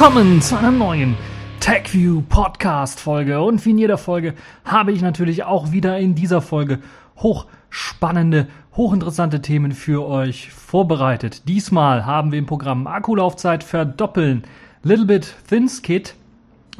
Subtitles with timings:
[0.00, 1.16] willkommen zu einer neuen
[1.58, 3.42] TechView Podcast Folge.
[3.42, 4.34] Und wie in jeder Folge
[4.64, 6.78] habe ich natürlich auch wieder in dieser Folge
[7.16, 11.48] hochspannende, hochinteressante Themen für euch vorbereitet.
[11.48, 14.44] Diesmal haben wir im Programm Akkulaufzeit verdoppeln,
[14.84, 16.14] Little Bit Thinskit,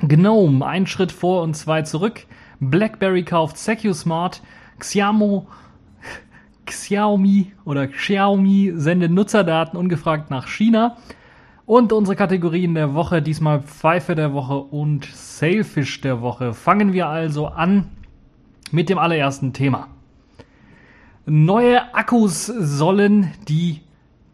[0.00, 2.24] Gnome, ein Schritt vor und zwei zurück,
[2.60, 4.42] BlackBerry kauft SecuSmart,
[4.78, 5.48] Xiamo,
[6.66, 10.96] Xiaomi oder Xiaomi sendet Nutzerdaten ungefragt nach China.
[11.68, 16.54] Und unsere Kategorien der Woche, diesmal Pfeife der Woche und Sailfish der Woche.
[16.54, 17.90] Fangen wir also an
[18.70, 19.88] mit dem allerersten Thema.
[21.26, 23.82] Neue Akkus sollen die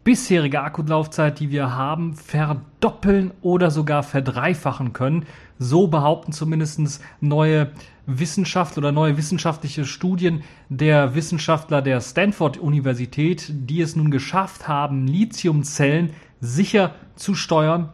[0.05, 5.25] bisherige Akkulaufzeit, die wir haben, verdoppeln oder sogar verdreifachen können.
[5.59, 7.71] So behaupten zumindest neue
[8.05, 15.05] Wissenschaft oder neue wissenschaftliche Studien der Wissenschaftler der Stanford Universität, die es nun geschafft haben,
[15.05, 17.89] Lithiumzellen sicher zu steuern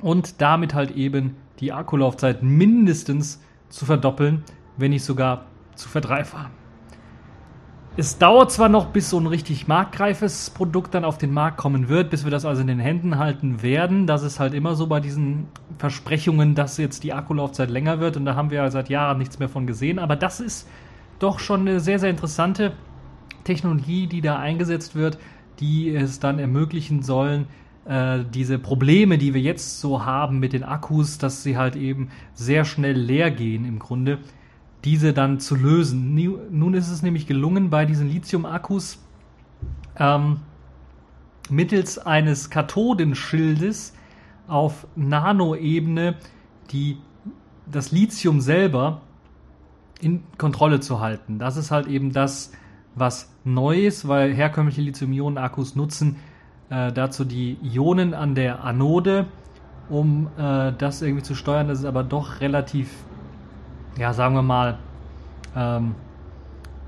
[0.00, 4.44] und damit halt eben die Akkulaufzeit mindestens zu verdoppeln,
[4.76, 6.50] wenn nicht sogar zu verdreifachen.
[7.98, 11.88] Es dauert zwar noch, bis so ein richtig marktreifes Produkt dann auf den Markt kommen
[11.88, 14.06] wird, bis wir das also in den Händen halten werden.
[14.06, 18.26] Das ist halt immer so bei diesen Versprechungen, dass jetzt die Akkulaufzeit länger wird und
[18.26, 19.98] da haben wir ja seit Jahren nichts mehr von gesehen.
[19.98, 20.68] Aber das ist
[21.20, 22.72] doch schon eine sehr, sehr interessante
[23.44, 25.16] Technologie, die da eingesetzt wird,
[25.60, 27.46] die es dann ermöglichen sollen,
[27.88, 32.10] äh, diese Probleme, die wir jetzt so haben mit den Akkus, dass sie halt eben
[32.34, 34.18] sehr schnell leer gehen im Grunde,
[34.84, 36.14] diese dann zu lösen.
[36.50, 38.98] Nun ist es nämlich gelungen, bei diesen Lithium-Akkus
[39.98, 40.40] ähm,
[41.48, 43.94] mittels eines Kathodenschildes
[44.48, 46.16] auf Nanoebene
[46.70, 46.98] die,
[47.70, 49.02] das Lithium selber
[50.00, 51.38] in Kontrolle zu halten.
[51.38, 52.52] Das ist halt eben das,
[52.94, 56.16] was neu ist, weil herkömmliche Lithium-Ionen-Akkus nutzen
[56.70, 59.26] äh, dazu die Ionen an der Anode,
[59.88, 61.68] um äh, das irgendwie zu steuern.
[61.68, 62.90] Das ist aber doch relativ,
[63.98, 64.78] ja, sagen wir mal,
[65.54, 65.94] ähm,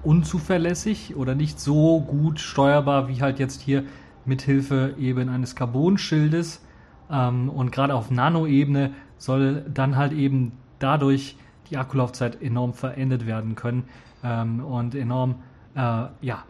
[0.03, 3.85] unzuverlässig oder nicht so gut steuerbar wie halt jetzt hier
[4.25, 6.65] mithilfe eben eines Carbonschildes.
[7.11, 11.37] Ähm, und gerade auf Nanoebene soll dann halt eben dadurch
[11.71, 13.85] die Akkulaufzeit enorm verändert werden können
[14.23, 15.37] ähm, und enorm
[15.75, 16.45] äh, ja,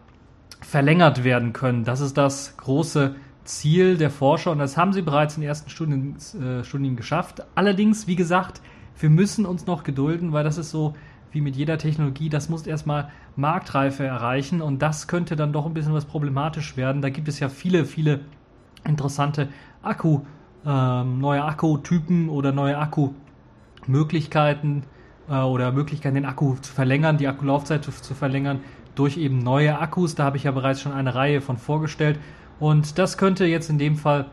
[0.69, 1.83] verlängert werden können.
[1.83, 5.71] Das ist das große Ziel der Forscher und das haben sie bereits in den ersten
[5.71, 7.43] Studien, äh, Studien geschafft.
[7.55, 8.61] Allerdings, wie gesagt,
[8.99, 10.93] wir müssen uns noch gedulden, weil das ist so
[11.31, 15.73] wie mit jeder Technologie, das muss erstmal Marktreife erreichen und das könnte dann doch ein
[15.73, 17.01] bisschen was problematisch werden.
[17.01, 18.19] Da gibt es ja viele, viele
[18.83, 19.47] interessante
[19.81, 20.19] Akku,
[20.67, 24.83] ähm, neue Akkutypen oder neue Akkumöglichkeiten
[25.29, 28.59] äh, oder Möglichkeiten, den Akku zu verlängern, die Akkulaufzeit zu, zu verlängern
[28.99, 30.15] durch eben neue Akkus.
[30.15, 32.19] Da habe ich ja bereits schon eine Reihe von vorgestellt.
[32.59, 34.25] Und das könnte jetzt in dem Fall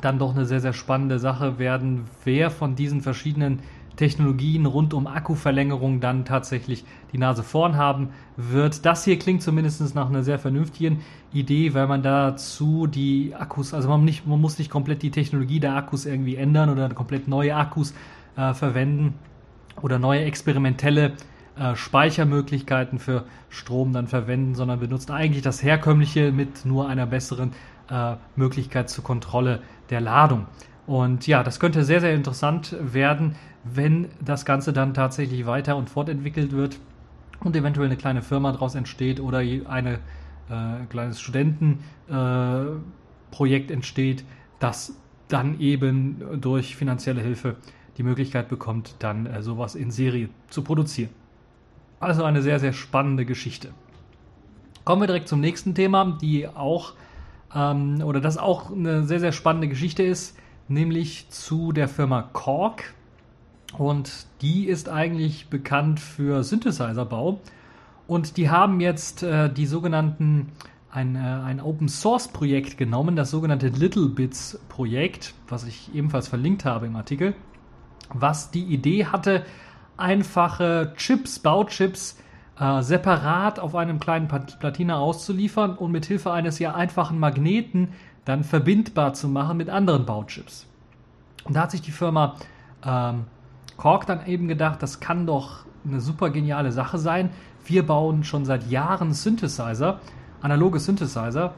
[0.00, 3.60] dann doch eine sehr, sehr spannende Sache werden, wer von diesen verschiedenen
[3.96, 8.84] Technologien rund um Akkuverlängerung dann tatsächlich die Nase vorn haben wird.
[8.84, 11.00] Das hier klingt zumindest nach einer sehr vernünftigen
[11.32, 15.60] Idee, weil man dazu die Akkus, also man, nicht, man muss nicht komplett die Technologie
[15.60, 17.94] der Akkus irgendwie ändern oder komplett neue Akkus
[18.36, 19.14] äh, verwenden
[19.80, 21.12] oder neue experimentelle
[21.56, 27.52] äh, Speichermöglichkeiten für Strom dann verwenden, sondern benutzt eigentlich das herkömmliche mit nur einer besseren
[27.90, 29.60] äh, Möglichkeit zur Kontrolle
[29.90, 30.46] der Ladung.
[30.86, 35.88] Und ja, das könnte sehr, sehr interessant werden, wenn das Ganze dann tatsächlich weiter und
[35.88, 36.78] fortentwickelt wird
[37.40, 39.98] und eventuell eine kleine Firma daraus entsteht oder ein äh,
[40.90, 44.24] kleines Studentenprojekt äh, entsteht,
[44.58, 44.96] das
[45.28, 47.56] dann eben durch finanzielle Hilfe
[47.96, 51.10] die Möglichkeit bekommt, dann äh, sowas in Serie zu produzieren.
[52.04, 53.70] Also eine sehr, sehr spannende Geschichte.
[54.84, 56.92] Kommen wir direkt zum nächsten Thema, die auch,
[57.54, 60.36] ähm, oder das auch eine sehr, sehr spannende Geschichte ist,
[60.68, 62.92] nämlich zu der Firma Korg.
[63.78, 67.40] Und die ist eigentlich bekannt für Synthesizerbau.
[68.06, 70.52] Und die haben jetzt äh, die sogenannten,
[70.90, 76.28] ein, äh, ein Open Source Projekt genommen, das sogenannte Little Bits Projekt, was ich ebenfalls
[76.28, 77.34] verlinkt habe im Artikel,
[78.12, 79.46] was die Idee hatte,
[79.96, 82.18] einfache Chips, Bauchips,
[82.58, 87.88] äh, separat auf einem kleinen Platiner auszuliefern und mit Hilfe eines ja einfachen Magneten
[88.24, 90.66] dann verbindbar zu machen mit anderen Bauchips.
[91.44, 92.36] Und da hat sich die Firma
[92.84, 93.24] ähm,
[93.76, 97.30] Korg dann eben gedacht, das kann doch eine super geniale Sache sein.
[97.64, 100.00] Wir bauen schon seit Jahren Synthesizer,
[100.40, 101.54] analoge Synthesizer.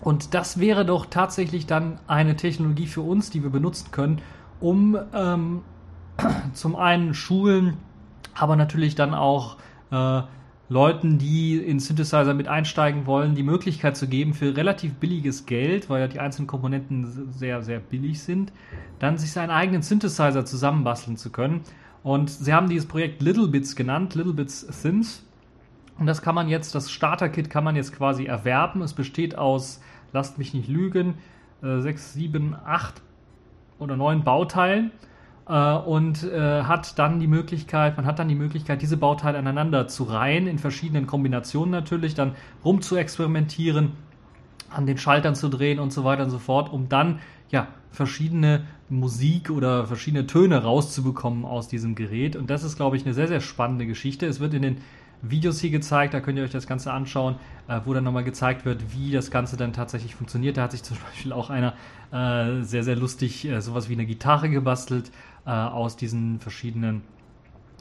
[0.00, 4.22] Und das wäre doch tatsächlich dann eine Technologie für uns, die wir benutzen können,
[4.60, 5.62] um ähm,
[6.52, 7.76] zum einen Schulen,
[8.34, 9.56] aber natürlich dann auch
[9.90, 10.22] äh,
[10.70, 15.90] Leuten, die in Synthesizer mit einsteigen wollen, die Möglichkeit zu geben, für relativ billiges Geld,
[15.90, 18.52] weil ja die einzelnen Komponenten sehr, sehr billig sind,
[19.00, 21.62] dann sich seinen eigenen Synthesizer zusammenbasteln zu können.
[22.04, 25.26] Und sie haben dieses Projekt Little Bits genannt, Little Bits Synths.
[25.98, 28.80] Und das kann man jetzt, das Starter-Kit kann man jetzt quasi erwerben.
[28.80, 29.82] Es besteht aus,
[30.12, 31.14] lasst mich nicht lügen,
[31.64, 33.02] äh, sechs, sieben, acht
[33.80, 34.92] oder neun Bauteilen
[35.46, 40.04] und äh, hat dann die Möglichkeit, man hat dann die Möglichkeit, diese Bauteile aneinander zu
[40.04, 42.34] reihen, in verschiedenen Kombinationen natürlich, dann
[42.64, 43.92] rum zu experimentieren,
[44.70, 47.18] an den Schaltern zu drehen und so weiter und so fort, um dann
[47.50, 52.36] ja verschiedene Musik oder verschiedene Töne rauszubekommen aus diesem Gerät.
[52.36, 54.26] Und das ist, glaube ich, eine sehr, sehr spannende Geschichte.
[54.26, 54.76] Es wird in den
[55.22, 57.36] Videos hier gezeigt, da könnt ihr euch das Ganze anschauen,
[57.68, 60.56] äh, wo dann nochmal gezeigt wird, wie das Ganze dann tatsächlich funktioniert.
[60.56, 61.74] Da hat sich zum Beispiel auch einer
[62.12, 65.10] äh, sehr, sehr lustig äh, sowas wie eine Gitarre gebastelt
[65.46, 67.02] äh, aus diesen verschiedenen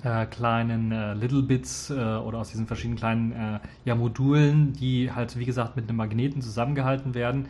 [0.03, 5.45] äh, kleinen äh, Little Bits oder aus diesen verschiedenen kleinen ja, Modulen, die halt, wie
[5.45, 7.47] gesagt, mit einem Magneten zusammengehalten werden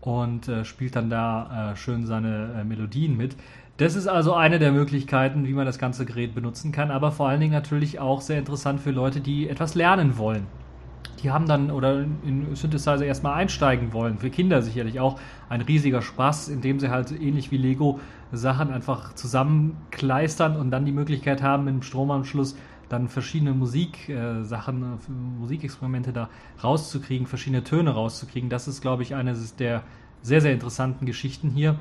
[0.00, 3.36] und spielt dann da schön seine Melodien mit.
[3.78, 7.28] Das ist also eine der Möglichkeiten, wie man das ganze Gerät benutzen kann, aber vor
[7.28, 10.46] allen Dingen natürlich auch sehr interessant für Leute, die etwas lernen wollen.
[11.22, 14.18] Die haben dann oder in Synthesizer erstmal einsteigen wollen.
[14.18, 15.18] Für Kinder sicherlich auch
[15.48, 18.00] ein riesiger Spaß, indem sie halt ähnlich wie Lego
[18.32, 22.56] Sachen einfach zusammenkleistern und dann die Möglichkeit haben, dem Stromanschluss
[22.88, 25.10] dann verschiedene Musiksachen, äh,
[25.40, 26.28] Musikexperimente da
[26.62, 28.48] rauszukriegen, verschiedene Töne rauszukriegen.
[28.48, 29.82] Das ist, glaube ich, eine der
[30.22, 31.76] sehr, sehr interessanten Geschichten hier.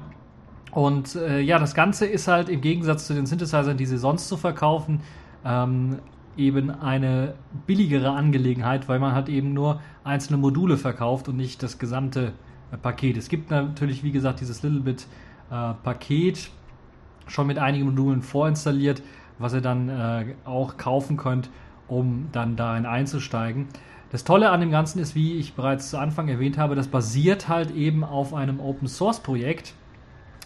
[0.72, 4.28] Und äh, ja, das Ganze ist halt im Gegensatz zu den Synthesizern, die sie sonst
[4.28, 5.02] so verkaufen,
[5.46, 6.00] ähm,
[6.38, 7.34] eben eine
[7.66, 12.34] billigere Angelegenheit, weil man halt eben nur einzelne Module verkauft und nicht das gesamte
[12.72, 13.18] äh, Paket.
[13.18, 15.08] Es gibt natürlich, wie gesagt, dieses Little Bit
[15.50, 16.50] äh, Paket
[17.28, 19.02] schon mit einigen Modulen vorinstalliert,
[19.40, 21.50] was ihr dann äh, auch kaufen könnt,
[21.88, 23.68] um dann darin einzusteigen.
[24.12, 27.50] Das Tolle an dem Ganzen ist, wie ich bereits zu Anfang erwähnt habe, das basiert
[27.50, 29.74] halt eben auf einem Open Source Projekt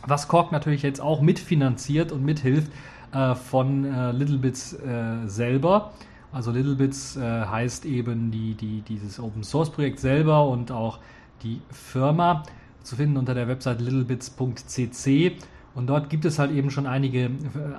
[0.05, 2.71] was Korg natürlich jetzt auch mitfinanziert und mithilft
[3.13, 5.91] äh, von äh, Littlebits äh, selber.
[6.31, 10.99] Also Littlebits äh, heißt eben die, die, dieses Open Source Projekt selber und auch
[11.43, 12.43] die Firma
[12.83, 15.37] zu finden unter der Website littlebits.cc.
[15.73, 17.29] Und dort gibt es halt eben schon einige äh,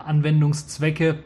[0.05, 1.19] Anwendungszwecke,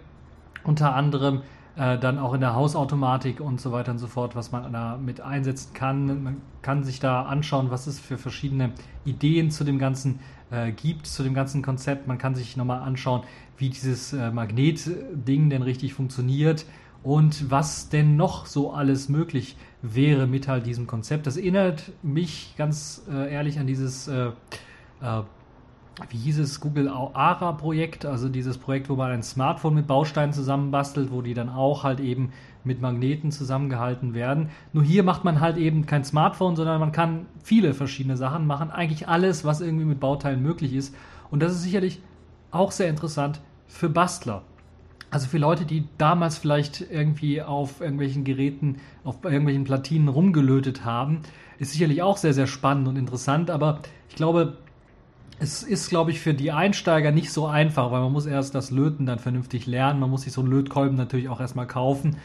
[0.64, 1.42] unter anderem
[1.76, 4.96] äh, dann auch in der Hausautomatik und so weiter und so fort, was man da
[4.96, 6.22] mit einsetzen kann.
[6.22, 8.72] Man kann sich da anschauen, was es für verschiedene
[9.04, 10.20] Ideen zu dem ganzen
[10.50, 12.06] äh, gibt, zu dem ganzen Konzept.
[12.06, 13.22] Man kann sich nochmal anschauen,
[13.58, 16.66] wie dieses äh, Magnetding denn richtig funktioniert
[17.02, 21.26] und was denn noch so alles möglich wäre mit halt diesem Konzept.
[21.26, 24.30] Das erinnert mich ganz äh, ehrlich an dieses äh,
[25.00, 25.22] äh,
[26.10, 31.10] wie hieß es, Google ARA-Projekt, also dieses Projekt, wo man ein Smartphone mit Bausteinen zusammenbastelt,
[31.10, 32.32] wo die dann auch halt eben
[32.64, 34.50] mit Magneten zusammengehalten werden.
[34.74, 38.70] Nur hier macht man halt eben kein Smartphone, sondern man kann viele verschiedene Sachen machen,
[38.70, 40.94] eigentlich alles, was irgendwie mit Bauteilen möglich ist.
[41.30, 42.00] Und das ist sicherlich
[42.50, 44.42] auch sehr interessant für Bastler.
[45.10, 51.22] Also für Leute, die damals vielleicht irgendwie auf irgendwelchen Geräten, auf irgendwelchen Platinen rumgelötet haben,
[51.58, 53.50] ist sicherlich auch sehr, sehr spannend und interessant.
[53.50, 54.58] Aber ich glaube,
[55.38, 58.70] es ist, glaube ich, für die Einsteiger nicht so einfach, weil man muss erst das
[58.70, 60.00] Löten dann vernünftig lernen.
[60.00, 62.16] Man muss sich so einen Lötkolben natürlich auch erstmal kaufen.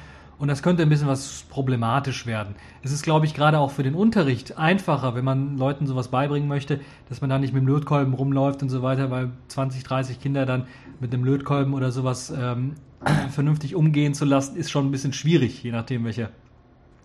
[0.41, 2.55] Und das könnte ein bisschen was problematisch werden.
[2.81, 6.49] Es ist, glaube ich, gerade auch für den Unterricht einfacher, wenn man Leuten sowas beibringen
[6.49, 6.79] möchte,
[7.09, 10.47] dass man da nicht mit dem Lötkolben rumläuft und so weiter, weil 20, 30 Kinder
[10.47, 10.65] dann
[10.99, 12.73] mit dem Lötkolben oder sowas ähm,
[13.29, 16.31] vernünftig umgehen zu lassen, ist schon ein bisschen schwierig, je nachdem, welche,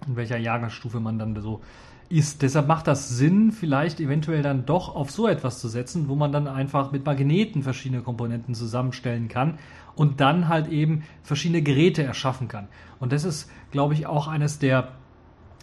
[0.07, 1.61] in welcher Jahrgangsstufe man dann so
[2.08, 2.42] ist.
[2.42, 6.32] Deshalb macht das Sinn, vielleicht eventuell dann doch auf so etwas zu setzen, wo man
[6.32, 9.58] dann einfach mit Magneten verschiedene Komponenten zusammenstellen kann
[9.94, 12.68] und dann halt eben verschiedene Geräte erschaffen kann.
[13.00, 14.92] Und das ist, glaube ich, auch eines der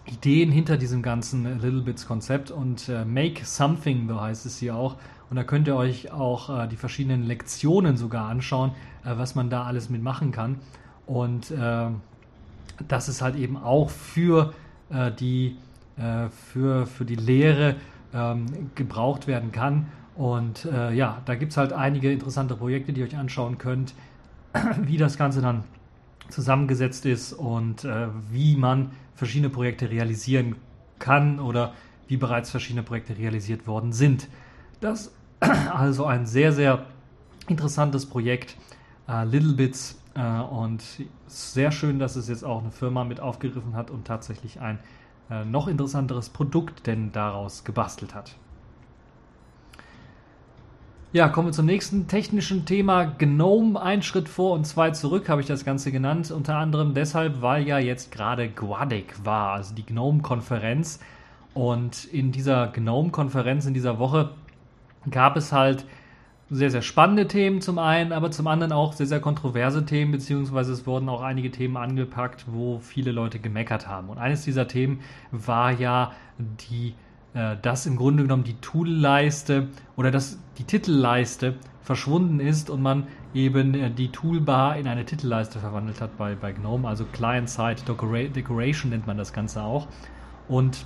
[0.06, 4.76] Ideen hinter diesem ganzen Little Bits Konzept und äh, Make Something, so heißt es hier
[4.76, 4.98] auch.
[5.30, 8.72] Und da könnt ihr euch auch äh, die verschiedenen Lektionen sogar anschauen,
[9.06, 10.60] äh, was man da alles mitmachen kann.
[11.06, 11.88] Und äh,
[12.88, 14.54] das ist halt eben auch für
[14.90, 15.58] äh, die
[15.98, 17.76] äh, für, für die Lehre
[18.14, 19.88] ähm, gebraucht werden kann.
[20.16, 23.94] Und äh, ja, da gibt es halt einige interessante Projekte, die ihr euch anschauen könnt,
[24.82, 25.64] wie das Ganze dann
[26.30, 30.56] zusammengesetzt ist und äh, wie man verschiedene Projekte realisieren
[31.00, 31.74] kann oder
[32.08, 34.28] wie bereits verschiedene Projekte realisiert worden sind.
[34.82, 35.14] Das ist
[35.74, 36.86] also ein sehr, sehr
[37.48, 38.56] interessantes Projekt,
[39.08, 40.84] äh, Little Bits, äh, und
[41.28, 44.80] sehr schön, dass es jetzt auch eine Firma mit aufgegriffen hat und tatsächlich ein
[45.30, 48.36] äh, noch interessanteres Produkt denn daraus gebastelt hat.
[51.14, 53.04] Ja, kommen wir zum nächsten technischen Thema.
[53.06, 56.32] GNOME, ein Schritt vor und zwei zurück, habe ich das Ganze genannt.
[56.32, 61.00] Unter anderem deshalb, weil ja jetzt gerade Guadic war, also die GNOME-Konferenz.
[61.54, 64.32] Und in dieser GNOME-Konferenz in dieser Woche
[65.12, 65.86] gab es halt
[66.54, 70.72] sehr, sehr spannende Themen zum einen, aber zum anderen auch sehr, sehr kontroverse Themen, beziehungsweise
[70.72, 74.10] es wurden auch einige Themen angepackt, wo viele Leute gemeckert haben.
[74.10, 75.00] Und eines dieser Themen
[75.32, 76.94] war ja die,
[77.34, 83.08] äh, dass im Grunde genommen die Toolleiste oder dass die Titelleiste verschwunden ist und man
[83.34, 87.82] eben äh, die Toolbar in eine Titelleiste verwandelt hat bei, bei GNOME, also Client-Side
[88.30, 89.88] Decoration nennt man das Ganze auch.
[90.48, 90.86] Und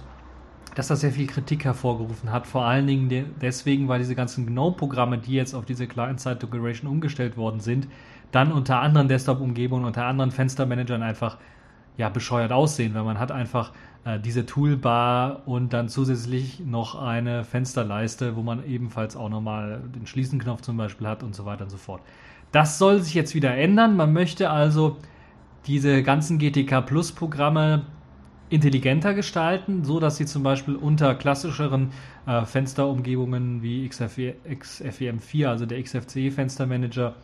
[0.77, 2.45] dass das sehr viel Kritik hervorgerufen hat.
[2.45, 7.61] Vor allen Dingen deswegen, weil diese ganzen GNOME-Programme, die jetzt auf diese Client-Side-Decoration umgestellt worden
[7.61, 7.87] sind,
[8.31, 11.37] dann unter anderen Desktop-Umgebungen, unter anderen Fenstermanagern einfach
[11.97, 13.71] ja, bescheuert aussehen, weil man hat einfach
[14.05, 20.05] äh, diese Toolbar und dann zusätzlich noch eine Fensterleiste, wo man ebenfalls auch nochmal den
[20.05, 22.03] Schließenknopf zum Beispiel hat und so weiter und so fort.
[22.51, 23.95] Das soll sich jetzt wieder ändern.
[23.95, 24.97] Man möchte also
[25.65, 27.81] diese ganzen GTK Plus Programme
[28.49, 31.91] intelligenter gestalten, so dass sie zum Beispiel unter klassischeren
[32.25, 37.15] äh, Fensterumgebungen wie XFEM4, also der XFCE Fenstermanager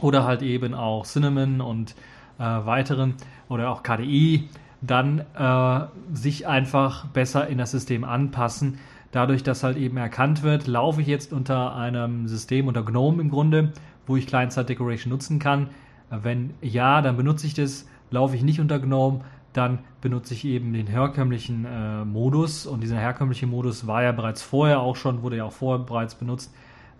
[0.00, 1.94] oder halt eben auch Cinnamon und
[2.38, 3.14] äh, weiteren
[3.48, 4.44] oder auch KDE
[4.82, 5.80] dann äh,
[6.12, 8.78] sich einfach besser in das System anpassen.
[9.12, 13.30] Dadurch, dass halt eben erkannt wird, laufe ich jetzt unter einem System, unter GNOME im
[13.30, 13.72] Grunde,
[14.06, 15.68] wo ich Client-Side Decoration nutzen kann.
[16.08, 17.86] Wenn ja, dann benutze ich das.
[18.12, 19.20] Laufe ich nicht unter GNOME,
[19.52, 24.42] dann benutze ich eben den herkömmlichen äh, Modus und dieser herkömmliche Modus war ja bereits
[24.42, 26.52] vorher auch schon, wurde ja auch vorher bereits benutzt.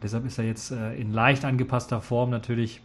[0.03, 2.81] Deshalb ist er jetzt äh, in leicht angepasster Form natürlich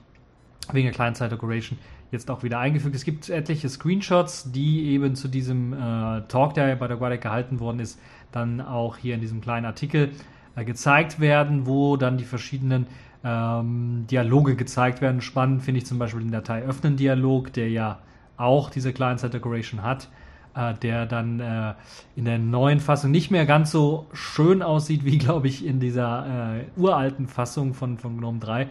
[0.72, 1.78] wegen der Client-Side Decoration
[2.12, 2.96] jetzt auch wieder eingefügt.
[2.96, 7.60] Es gibt etliche Screenshots, die eben zu diesem äh, Talk, der bei der Guardic gehalten
[7.60, 8.00] worden ist,
[8.32, 10.12] dann auch hier in diesem kleinen Artikel
[10.56, 12.88] äh, gezeigt werden, wo dann die verschiedenen
[13.24, 15.22] ähm, Dialoge gezeigt werden.
[15.22, 18.00] Spannend finde ich zum Beispiel den Datei öffnen Dialog, der ja
[18.38, 20.10] auch diese Client-Side Decoration hat,
[20.56, 21.74] äh, der dann äh,
[22.16, 26.58] in der neuen Fassung nicht mehr ganz so schön aussieht wie, glaube ich, in dieser
[26.58, 28.68] äh, uralten Fassung von, von GNOME 3,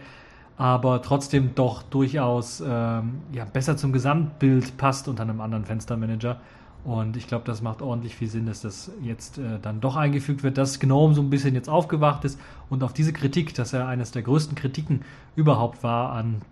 [0.57, 6.39] aber trotzdem doch durchaus ähm, ja, besser zum Gesamtbild passt unter einem anderen Fenstermanager.
[6.85, 10.43] Und ich glaube, das macht ordentlich viel Sinn, dass das jetzt äh, dann doch eingefügt
[10.43, 13.87] wird, dass GNOME so ein bisschen jetzt aufgewacht ist und auf diese Kritik, dass er
[13.87, 15.01] eines der größten Kritiken
[15.35, 16.43] überhaupt war an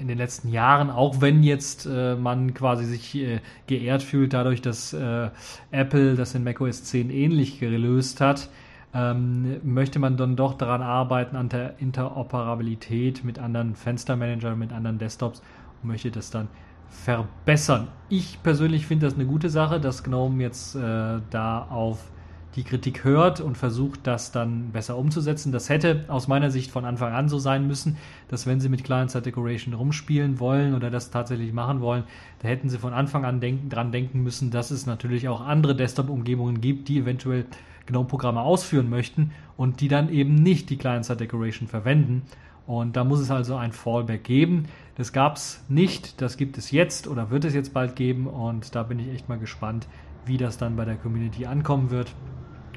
[0.00, 4.62] in den letzten Jahren, auch wenn jetzt äh, man quasi sich äh, geehrt fühlt dadurch,
[4.62, 5.28] dass äh,
[5.70, 8.48] Apple das in macOS 10 ähnlich gelöst hat,
[8.94, 14.98] ähm, möchte man dann doch daran arbeiten an der Interoperabilität mit anderen Fenstermanagern, mit anderen
[14.98, 15.42] Desktops
[15.82, 16.48] und möchte das dann
[16.88, 17.88] verbessern.
[18.08, 22.11] Ich persönlich finde das eine gute Sache, dass GNOME jetzt äh, da auf
[22.56, 25.52] die Kritik hört und versucht, das dann besser umzusetzen.
[25.52, 27.96] Das hätte aus meiner Sicht von Anfang an so sein müssen,
[28.28, 32.04] dass wenn Sie mit Client-Side Decoration rumspielen wollen oder das tatsächlich machen wollen,
[32.40, 35.74] da hätten Sie von Anfang an denken, dran denken müssen, dass es natürlich auch andere
[35.74, 37.46] Desktop-Umgebungen gibt, die eventuell
[37.86, 42.22] GNOME-Programme ausführen möchten und die dann eben nicht die Client-Side Decoration verwenden.
[42.66, 44.66] Und da muss es also ein Fallback geben.
[44.96, 48.74] Das gab es nicht, das gibt es jetzt oder wird es jetzt bald geben und
[48.74, 49.88] da bin ich echt mal gespannt,
[50.26, 52.14] wie das dann bei der Community ankommen wird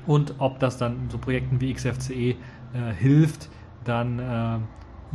[0.07, 2.35] und ob das dann so Projekten wie XFCE äh,
[2.97, 3.49] hilft,
[3.83, 4.59] dann äh,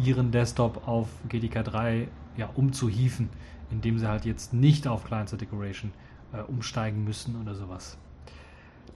[0.00, 3.28] ihren Desktop auf GTK 3 ja, umzuhieven,
[3.70, 5.92] indem sie halt jetzt nicht auf Client-Side Decoration
[6.32, 7.98] äh, umsteigen müssen oder sowas.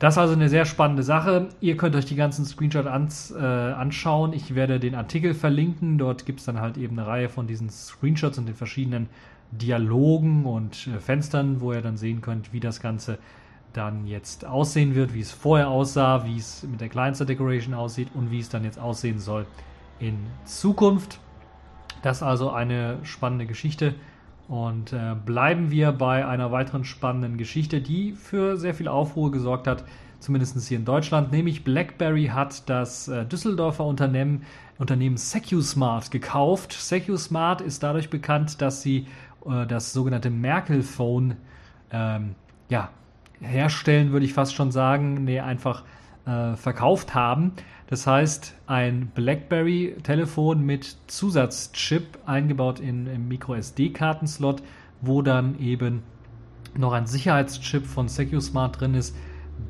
[0.01, 1.49] Das ist also eine sehr spannende Sache.
[1.61, 4.33] Ihr könnt euch die ganzen Screenshots ans, äh, anschauen.
[4.33, 5.99] Ich werde den Artikel verlinken.
[5.99, 9.09] Dort gibt es dann halt eben eine Reihe von diesen Screenshots und den verschiedenen
[9.51, 13.19] Dialogen und äh, Fenstern, wo ihr dann sehen könnt, wie das Ganze
[13.73, 18.09] dann jetzt aussehen wird, wie es vorher aussah, wie es mit der kleinsten Decoration aussieht
[18.15, 19.47] und wie es dann jetzt aussehen soll
[19.99, 21.19] in Zukunft.
[22.03, 23.95] Das ist also eine spannende Geschichte.
[24.47, 29.67] Und äh, bleiben wir bei einer weiteren spannenden Geschichte, die für sehr viel Aufruhr gesorgt
[29.67, 29.85] hat,
[30.21, 31.33] zumindest hier in Deutschland.
[31.33, 34.43] Nämlich BlackBerry hat das äh, Düsseldorfer Unternehmen,
[34.79, 36.75] Unternehmen SecuSmart gekauft.
[36.75, 39.07] SecuSmart ist dadurch bekannt, dass sie
[39.45, 41.37] das sogenannte Merkel Phone
[41.91, 42.35] ähm,
[42.69, 42.91] ja,
[43.41, 45.85] herstellen, würde ich fast schon sagen, nee, einfach
[46.27, 47.53] äh, verkauft haben.
[47.87, 54.63] Das heißt, ein BlackBerry-Telefon mit Zusatzchip eingebaut in, im MicroSD-Kartenslot,
[55.03, 56.03] wo dann eben
[56.77, 59.15] noch ein Sicherheitschip von SecuSmart drin ist,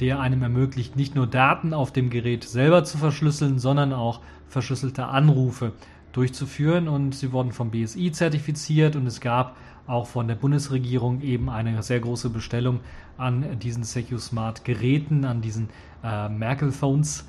[0.00, 5.06] der einem ermöglicht, nicht nur Daten auf dem Gerät selber zu verschlüsseln, sondern auch verschlüsselte
[5.06, 5.72] Anrufe
[6.12, 6.88] durchzuführen.
[6.88, 11.82] Und sie wurden vom BSI zertifiziert und es gab auch von der Bundesregierung eben eine
[11.82, 12.80] sehr große Bestellung
[13.16, 15.68] an diesen SecuSmart-Geräten, an diesen
[16.02, 17.26] äh, Merkel-Phones.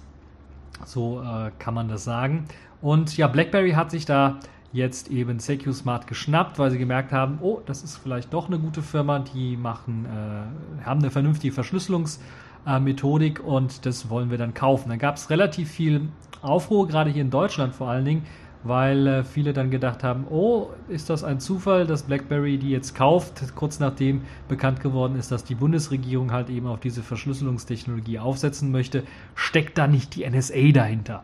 [0.85, 2.45] So äh, kann man das sagen.
[2.81, 4.39] Und ja, BlackBerry hat sich da
[4.75, 8.81] jetzt eben SecuSmart geschnappt, weil sie gemerkt haben, oh, das ist vielleicht doch eine gute
[8.81, 14.89] Firma, die machen, äh, haben eine vernünftige Verschlüsselungsmethodik und das wollen wir dann kaufen.
[14.89, 16.09] Dann gab es relativ viel
[16.41, 18.23] Aufruhr, gerade hier in Deutschland vor allen Dingen,
[18.65, 22.95] weil äh, viele dann gedacht haben, oh, ist das ein Zufall, dass BlackBerry die jetzt
[22.95, 28.71] kauft, kurz nachdem bekannt geworden ist, dass die Bundesregierung halt eben auf diese Verschlüsselungstechnologie aufsetzen
[28.71, 29.03] möchte,
[29.35, 31.23] steckt da nicht die NSA dahinter.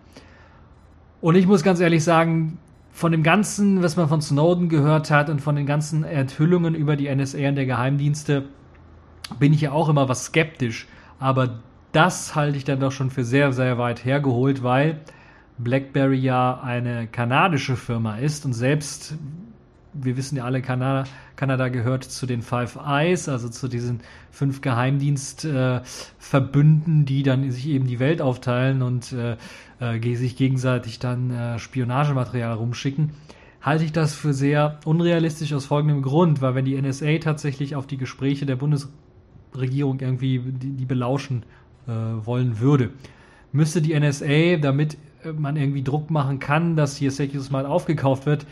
[1.19, 2.59] Und ich muss ganz ehrlich sagen,
[2.91, 6.95] von dem Ganzen, was man von Snowden gehört hat und von den ganzen Enthüllungen über
[6.95, 8.45] die NSA und der Geheimdienste,
[9.39, 10.87] bin ich ja auch immer was skeptisch.
[11.19, 11.59] Aber
[11.91, 14.99] das halte ich dann doch schon für sehr, sehr weit hergeholt, weil
[15.63, 19.15] BlackBerry ja eine kanadische Firma ist und selbst,
[19.93, 24.01] wir wissen ja alle, Kanada, Kanada gehört zu den Five Eyes, also zu diesen
[24.31, 29.35] fünf Geheimdienstverbünden, äh, die dann sich eben die Welt aufteilen und äh,
[29.79, 33.11] äh, sich gegenseitig dann äh, Spionagematerial rumschicken.
[33.61, 37.85] Halte ich das für sehr unrealistisch aus folgendem Grund, weil wenn die NSA tatsächlich auf
[37.85, 41.43] die Gespräche der Bundesregierung irgendwie die, die belauschen
[41.87, 42.91] äh, wollen würde,
[43.51, 44.97] müsste die NSA, damit
[45.37, 48.45] man irgendwie Druck machen kann, dass hier SecuSmart aufgekauft wird,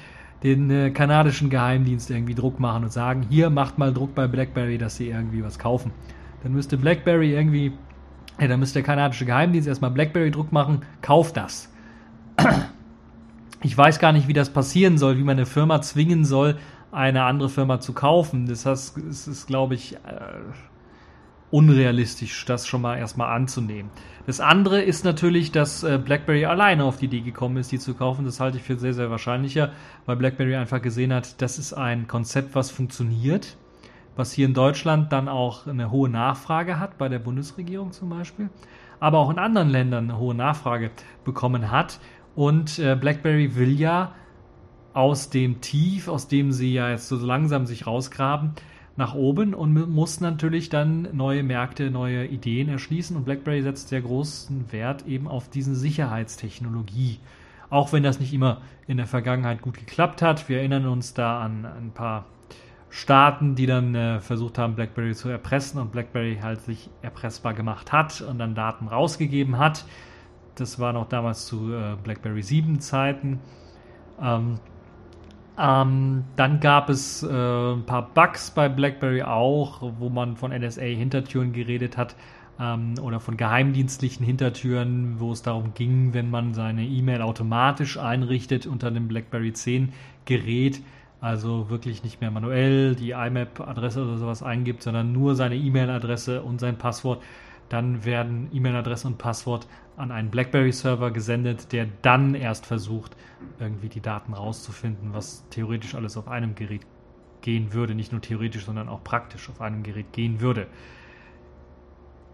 [0.44, 4.78] den äh, kanadischen Geheimdienst irgendwie Druck machen und sagen, hier macht mal Druck bei BlackBerry,
[4.78, 5.92] dass sie irgendwie was kaufen.
[6.44, 7.74] Dann müsste BlackBerry irgendwie,
[8.40, 11.72] ja, dann müsste der kanadische Geheimdienst erstmal BlackBerry Druck machen, kauft das.
[13.62, 16.58] Ich weiß gar nicht, wie das passieren soll, wie man eine Firma zwingen soll,
[16.94, 18.46] eine andere Firma zu kaufen.
[18.46, 19.98] Das heißt, es ist, glaube ich, äh,
[21.52, 23.90] unrealistisch, das schon mal erstmal anzunehmen.
[24.26, 27.96] Das andere ist natürlich, dass äh, BlackBerry alleine auf die Idee gekommen ist, die zu
[27.96, 28.26] kaufen.
[28.26, 29.72] Das halte ich für sehr, sehr wahrscheinlicher,
[30.06, 33.58] weil BlackBerry einfach gesehen hat, das ist ein Konzept, was funktioniert,
[34.16, 38.50] was hier in Deutschland dann auch eine hohe Nachfrage hat, bei der Bundesregierung zum Beispiel,
[39.00, 40.92] aber auch in anderen Ländern eine hohe Nachfrage
[41.24, 42.00] bekommen hat.
[42.36, 44.14] Und äh, BlackBerry will ja
[44.94, 48.52] aus dem Tief, aus dem sie ja jetzt so langsam sich rausgraben,
[49.00, 53.16] nach oben und muss natürlich dann neue Märkte, neue Ideen erschließen.
[53.16, 57.20] Und BlackBerry setzt sehr großen Wert eben auf diese Sicherheitstechnologie.
[57.70, 60.50] Auch wenn das nicht immer in der Vergangenheit gut geklappt hat.
[60.50, 62.26] Wir erinnern uns da an ein paar
[62.90, 67.94] Staaten, die dann äh, versucht haben, BlackBerry zu erpressen und BlackBerry halt sich erpressbar gemacht
[67.94, 69.86] hat und dann Daten rausgegeben hat.
[70.56, 73.40] Das war noch damals zu äh, BlackBerry 7 Zeiten.
[74.22, 74.60] Ähm,
[75.60, 81.52] ähm, dann gab es äh, ein paar Bugs bei BlackBerry auch, wo man von NSA-Hintertüren
[81.52, 82.16] geredet hat
[82.60, 88.68] ähm, oder von geheimdienstlichen Hintertüren, wo es darum ging, wenn man seine E-Mail automatisch einrichtet
[88.68, 89.92] unter dem BlackBerry 10
[90.24, 90.82] Gerät,
[91.20, 96.62] also wirklich nicht mehr manuell die IMAP-Adresse oder sowas eingibt, sondern nur seine E-Mail-Adresse und
[96.62, 97.22] sein Passwort,
[97.68, 99.68] dann werden E-Mail-Adresse und Passwort
[100.00, 103.16] an einen BlackBerry-Server gesendet, der dann erst versucht,
[103.60, 106.82] irgendwie die Daten rauszufinden, was theoretisch alles auf einem Gerät
[107.42, 107.96] gehen würde.
[107.96, 110.68] Nicht nur theoretisch, sondern auch praktisch auf einem Gerät gehen würde.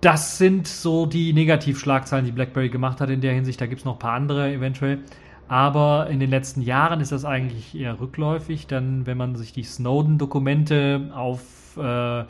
[0.01, 3.59] Das sind so die Negativschlagzeilen, die BlackBerry gemacht hat in der Hinsicht.
[3.59, 4.99] Da gibt es noch ein paar andere eventuell.
[5.47, 8.67] Aber in den letzten Jahren ist das eigentlich eher rückläufig.
[8.67, 12.25] Dann, wenn man sich die Snowden-Dokumente auf äh,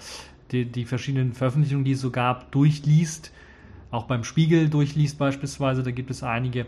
[0.52, 3.34] die, die verschiedenen Veröffentlichungen, die es so gab, durchliest,
[3.96, 6.66] auch beim Spiegel durchliest beispielsweise, da gibt es einige,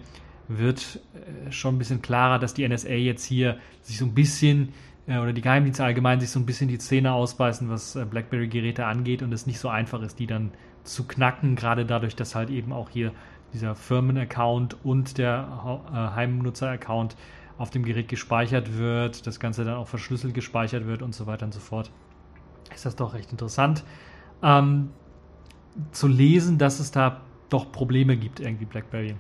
[0.48, 4.74] wird äh, schon ein bisschen klarer, dass die NSA jetzt hier sich so ein bisschen
[5.08, 8.86] äh, oder die Geheimdienste allgemein sich so ein bisschen die Zähne ausbeißen, was äh, BlackBerry-Geräte
[8.86, 10.52] angeht und es nicht so einfach ist, die dann
[10.84, 13.12] zu knacken, gerade dadurch, dass halt eben auch hier
[13.54, 17.16] dieser Firmen-Account und der Heimnutzer-Account
[17.58, 21.46] auf dem Gerät gespeichert wird, das Ganze dann auch verschlüsselt gespeichert wird und so weiter
[21.46, 21.92] und so fort.
[22.74, 23.84] Ist das doch recht interessant.
[24.44, 24.90] Ähm,
[25.92, 29.16] zu lesen, dass es da doch Probleme gibt, irgendwie BlackBerry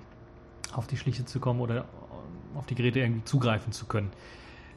[0.73, 1.85] auf die Schliche zu kommen oder
[2.55, 4.11] auf die Geräte irgendwie zugreifen zu können.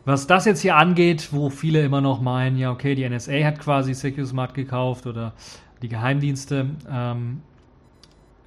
[0.04, 3.58] Was das jetzt hier angeht, wo viele immer noch meinen, ja, okay, die NSA hat
[3.58, 5.34] quasi SecureSmart gekauft oder
[5.82, 7.42] die Geheimdienste, ähm,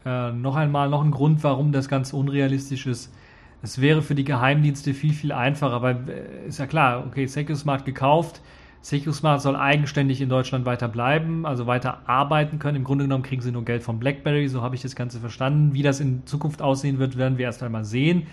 [0.06, 3.14] äh, noch einmal noch ein Grund, warum das ganz unrealistisch ist.
[3.62, 7.86] Es wäre für die Geheimdienste viel, viel einfacher, weil äh, ist ja klar, okay, SecureSmart
[7.86, 8.42] gekauft,
[8.84, 12.76] SecuSmart soll eigenständig in Deutschland weiter bleiben, also weiter arbeiten können.
[12.76, 15.74] Im Grunde genommen kriegen sie nur Geld von BlackBerry, so habe ich das Ganze verstanden.
[15.74, 18.28] Wie das in Zukunft aussehen wird, werden wir erst einmal sehen.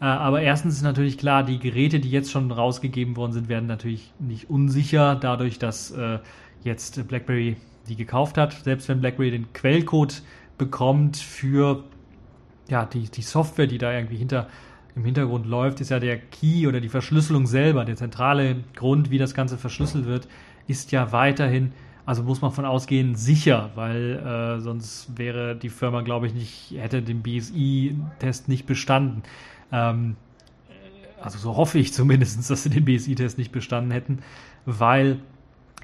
[0.00, 3.66] Äh, aber erstens ist natürlich klar, die Geräte, die jetzt schon rausgegeben worden sind, werden
[3.66, 6.18] natürlich nicht unsicher, dadurch, dass äh,
[6.62, 7.56] jetzt BlackBerry
[7.88, 8.52] die gekauft hat.
[8.52, 10.22] Selbst wenn BlackBerry den Quellcode
[10.58, 11.84] bekommt für
[12.68, 14.48] ja, die, die Software, die da irgendwie hinter
[14.96, 17.84] im Hintergrund läuft, ist ja der Key oder die Verschlüsselung selber.
[17.84, 20.28] Der zentrale Grund, wie das Ganze verschlüsselt wird,
[20.68, 21.72] ist ja weiterhin
[22.06, 26.74] Also muss man von ausgehen, sicher, weil äh, sonst wäre die Firma, glaube ich, nicht,
[26.76, 29.22] hätte den BSI-Test nicht bestanden.
[29.72, 30.16] Ähm,
[31.20, 34.18] also so hoffe ich zumindest, dass sie den BSI-Test nicht bestanden hätten,
[34.66, 35.20] weil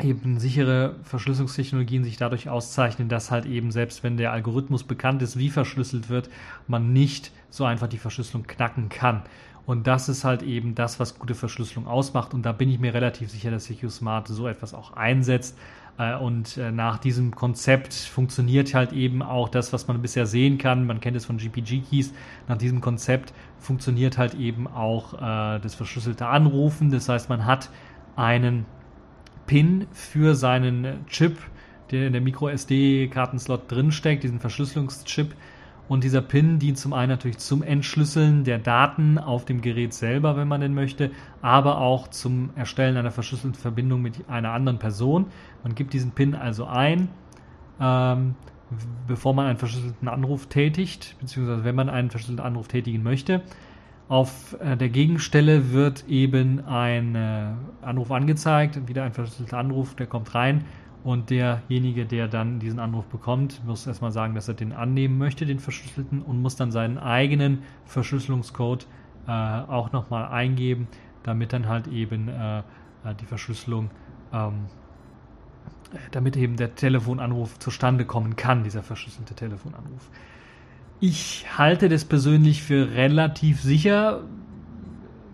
[0.03, 5.39] eben sichere Verschlüsselungstechnologien sich dadurch auszeichnen, dass halt eben selbst wenn der Algorithmus bekannt ist,
[5.39, 6.31] wie verschlüsselt wird,
[6.69, 9.23] man nicht so einfach die Verschlüsselung knacken kann.
[9.67, 12.35] Und das ist halt eben das, was gute Verschlüsselung ausmacht.
[12.35, 15.57] Und da bin ich mir relativ sicher, dass SecuSmart so etwas auch einsetzt.
[15.99, 20.59] Äh, und äh, nach diesem Konzept funktioniert halt eben auch das, was man bisher sehen
[20.59, 20.87] kann.
[20.87, 22.13] Man kennt es von GPG-Keys.
[22.49, 26.91] Nach diesem Konzept funktioniert halt eben auch äh, das verschlüsselte Anrufen.
[26.91, 27.71] Das heißt, man hat
[28.17, 28.65] einen
[29.47, 31.37] PIN für seinen Chip,
[31.91, 35.35] der in der MicroSD-Kartenslot drinsteckt, diesen Verschlüsselungschip.
[35.91, 40.37] Und dieser PIN dient zum einen natürlich zum Entschlüsseln der Daten auf dem Gerät selber,
[40.37, 41.11] wenn man denn möchte,
[41.43, 45.27] aber auch zum Erstellen einer verschlüsselten Verbindung mit einer anderen Person.
[45.65, 47.09] Man gibt diesen PIN also ein,
[47.81, 48.37] ähm,
[49.09, 53.43] bevor man einen verschlüsselten Anruf tätigt, beziehungsweise wenn man einen verschlüsselten Anruf tätigen möchte.
[54.09, 57.49] Auf äh, der Gegenstelle wird eben ein äh,
[57.83, 60.67] Anruf angezeigt, wieder ein verschlüsselter Anruf, der kommt rein
[61.03, 65.47] und derjenige, der dann diesen Anruf bekommt, muss erstmal sagen, dass er den annehmen möchte,
[65.47, 68.87] den verschlüsselten, und muss dann seinen eigenen Verschlüsselungscode
[69.27, 70.89] äh, auch nochmal eingeben,
[71.23, 72.63] damit dann halt eben äh, äh
[73.21, 73.91] die Verschlüsselung,
[74.33, 74.67] ähm,
[76.11, 80.11] damit eben der Telefonanruf zustande kommen kann, dieser verschlüsselte Telefonanruf.
[81.01, 84.23] Ich halte das persönlich für relativ sicher.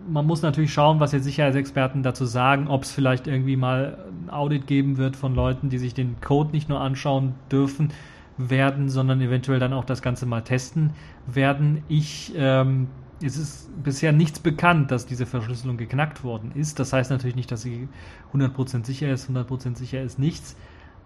[0.09, 4.29] Man muss natürlich schauen, was jetzt Sicherheitsexperten dazu sagen, ob es vielleicht irgendwie mal ein
[4.29, 7.91] Audit geben wird von Leuten, die sich den Code nicht nur anschauen dürfen
[8.37, 10.91] werden, sondern eventuell dann auch das Ganze mal testen
[11.25, 11.83] werden.
[11.89, 12.87] Ich, ähm,
[13.21, 16.79] es ist bisher nichts bekannt, dass diese Verschlüsselung geknackt worden ist.
[16.79, 17.89] Das heißt natürlich nicht, dass sie
[18.33, 19.29] 100% sicher ist.
[19.29, 20.55] 100% sicher ist nichts.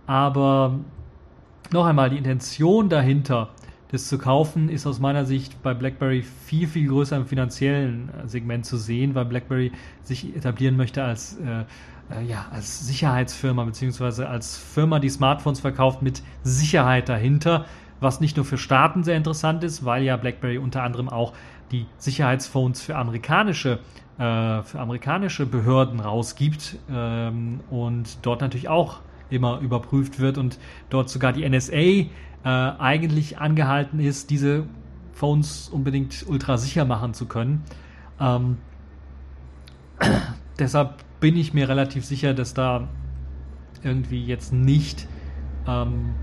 [0.07, 0.79] Aber
[1.71, 3.49] noch einmal, die Intention dahinter
[3.91, 8.27] das zu kaufen ist aus meiner Sicht bei BlackBerry viel, viel größer im finanziellen äh,
[8.27, 9.71] Segment zu sehen, weil BlackBerry
[10.03, 11.65] sich etablieren möchte als, äh,
[12.13, 17.65] äh, ja, als Sicherheitsfirma beziehungsweise als Firma, die Smartphones verkauft mit Sicherheit dahinter,
[17.99, 21.33] was nicht nur für Staaten sehr interessant ist, weil ja BlackBerry unter anderem auch
[21.71, 23.79] die Sicherheitsphones für amerikanische
[24.17, 28.99] äh, für amerikanische Behörden rausgibt ähm, und dort natürlich auch
[29.29, 32.09] immer überprüft wird und dort sogar die NSA
[32.43, 34.65] äh, eigentlich angehalten ist, diese
[35.13, 37.63] Phones unbedingt ultra sicher machen zu können.
[38.19, 38.57] Ähm,
[40.59, 42.87] deshalb bin ich mir relativ sicher, dass da
[43.83, 45.07] irgendwie jetzt nicht
[45.67, 46.15] ähm,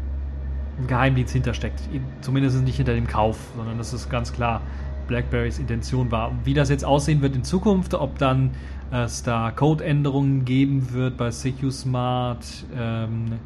[0.79, 1.81] ein Geheimdienst hintersteckt.
[2.21, 4.61] Zumindest nicht hinter dem Kauf, sondern das ist ganz klar
[5.07, 6.33] BlackBerrys Intention war.
[6.45, 8.51] Wie das jetzt aussehen wird in Zukunft, ob dann
[8.93, 12.45] äh, es da Codeänderungen geben wird bei SecuSmart,
[12.77, 13.39] ähm,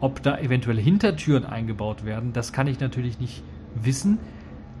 [0.00, 3.42] ob da eventuell Hintertüren eingebaut werden, das kann ich natürlich nicht
[3.74, 4.18] wissen.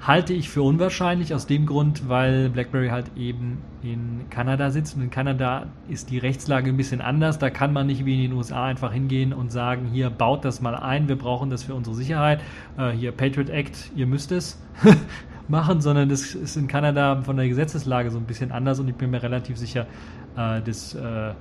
[0.00, 5.02] Halte ich für unwahrscheinlich aus dem Grund, weil BlackBerry halt eben in Kanada sitzt und
[5.02, 7.40] in Kanada ist die Rechtslage ein bisschen anders.
[7.40, 10.60] Da kann man nicht wie in den USA einfach hingehen und sagen, hier baut das
[10.60, 12.40] mal ein, wir brauchen das für unsere Sicherheit.
[12.76, 14.62] Äh, hier Patriot Act, ihr müsst es
[15.48, 18.94] machen, sondern das ist in Kanada von der Gesetzeslage so ein bisschen anders und ich
[18.94, 19.88] bin mir relativ sicher,
[20.36, 21.32] äh, dass äh,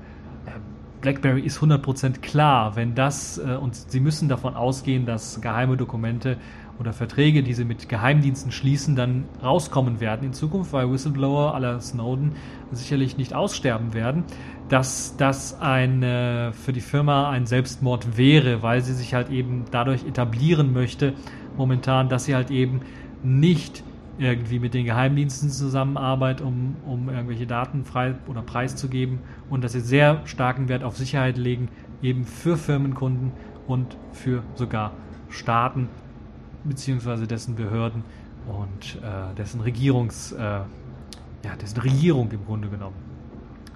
[1.08, 6.36] BlackBerry ist 100% klar, wenn das, äh, und Sie müssen davon ausgehen, dass geheime Dokumente
[6.80, 11.80] oder Verträge, die Sie mit Geheimdiensten schließen, dann rauskommen werden in Zukunft, weil Whistleblower aller
[11.80, 12.34] Snowden
[12.74, 14.26] sicherlich nicht aussterben werden,
[14.68, 16.02] dass das ein,
[16.52, 21.14] für die Firma ein Selbstmord wäre, weil sie sich halt eben dadurch etablieren möchte,
[21.56, 22.82] momentan, dass sie halt eben
[23.24, 23.82] nicht
[24.20, 29.82] irgendwie mit den Geheimdiensten zusammenarbeitet, um, um irgendwelche Daten frei oder preiszugeben und dass sie
[29.82, 31.70] sehr starken Wert auf Sicherheit legen,
[32.02, 33.32] eben für Firmenkunden
[33.68, 34.94] und für sogar
[35.30, 35.90] Staaten
[36.64, 38.04] beziehungsweise dessen Behörden
[38.48, 40.66] und äh, dessen Regierungs, äh, ja,
[41.62, 42.96] dessen Regierung im Grunde genommen.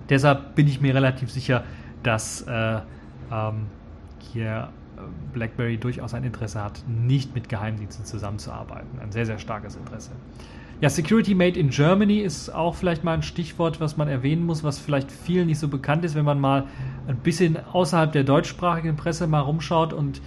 [0.09, 1.63] Deshalb bin ich mir relativ sicher,
[2.03, 2.79] dass äh,
[3.31, 3.67] ähm,
[4.19, 4.69] hier
[5.33, 8.99] BlackBerry durchaus ein Interesse hat, nicht mit Geheimdiensten zusammenzuarbeiten.
[8.99, 10.11] Ein sehr, sehr starkes Interesse.
[10.81, 14.63] Ja, Security Made in Germany ist auch vielleicht mal ein Stichwort, was man erwähnen muss,
[14.63, 16.65] was vielleicht vielen nicht so bekannt ist, wenn man mal
[17.07, 20.21] ein bisschen außerhalb der deutschsprachigen Presse mal rumschaut und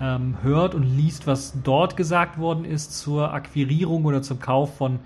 [0.00, 4.98] ähm, hört und liest, was dort gesagt worden ist zur Akquirierung oder zum Kauf von,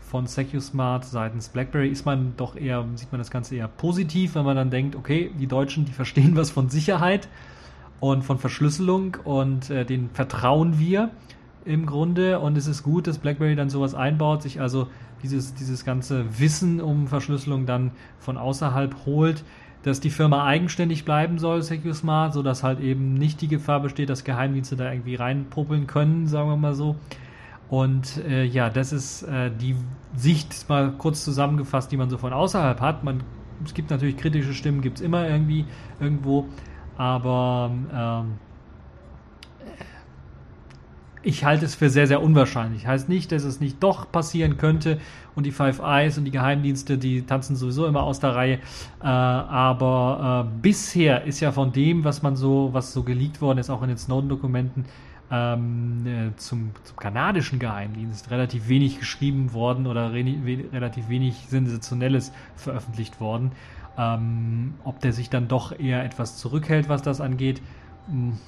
[0.00, 4.44] von SecuSmart seitens BlackBerry, ist man doch eher, sieht man das Ganze eher positiv, wenn
[4.44, 7.28] man dann denkt, okay, die Deutschen, die verstehen was von Sicherheit
[8.00, 11.10] und von Verschlüsselung und äh, den vertrauen wir
[11.64, 14.88] im Grunde und es ist gut, dass BlackBerry dann sowas einbaut, sich also
[15.22, 19.44] dieses, dieses ganze Wissen um Verschlüsselung dann von außerhalb holt.
[19.82, 24.24] dass die Firma eigenständig bleiben soll, SecuSmart, sodass halt eben nicht die Gefahr besteht, dass
[24.24, 26.96] Geheimdienste da irgendwie reinpuppeln können, sagen wir mal so.
[27.68, 29.76] Und äh, ja, das ist äh, die
[30.16, 33.04] Sicht mal kurz zusammengefasst, die man so von außerhalb hat.
[33.04, 33.22] Man,
[33.64, 35.64] es gibt natürlich kritische Stimmen, gibt es immer irgendwie
[36.00, 36.46] irgendwo,
[36.98, 38.34] aber ähm,
[41.22, 42.86] ich halte es für sehr, sehr unwahrscheinlich.
[42.86, 44.98] Heißt nicht, dass es nicht doch passieren könnte
[45.34, 48.54] und die Five Eyes und die Geheimdienste, die tanzen sowieso immer aus der Reihe.
[49.00, 53.58] Äh, aber äh, bisher ist ja von dem, was man so, was so geleakt worden
[53.58, 54.84] ist, auch in den Snowden-Dokumenten,
[55.30, 60.24] ähm, äh, zum, zum, kanadischen Geheimdienst relativ wenig geschrieben worden oder re
[60.72, 63.52] relativ wenig Sensationelles veröffentlicht worden.
[63.98, 67.60] Ähm, ob der sich dann doch eher etwas zurückhält, was das angeht,
[68.08, 68.38] hm,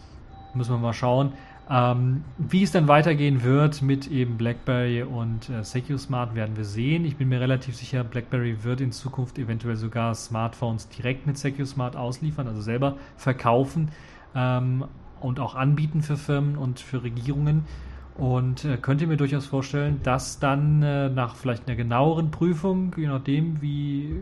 [0.54, 1.32] müssen wir mal schauen.
[1.72, 7.04] Ähm, wie es dann weitergehen wird mit eben BlackBerry und äh, SecuSmart werden wir sehen.
[7.04, 11.94] Ich bin mir relativ sicher, BlackBerry wird in Zukunft eventuell sogar Smartphones direkt mit SecuSmart
[11.94, 13.90] ausliefern, also selber verkaufen
[14.34, 14.84] ähm,
[15.20, 17.64] und auch anbieten für Firmen und für Regierungen.
[18.20, 23.06] Und äh, könnte mir durchaus vorstellen, dass dann äh, nach vielleicht einer genaueren Prüfung, je
[23.06, 24.20] nachdem, wie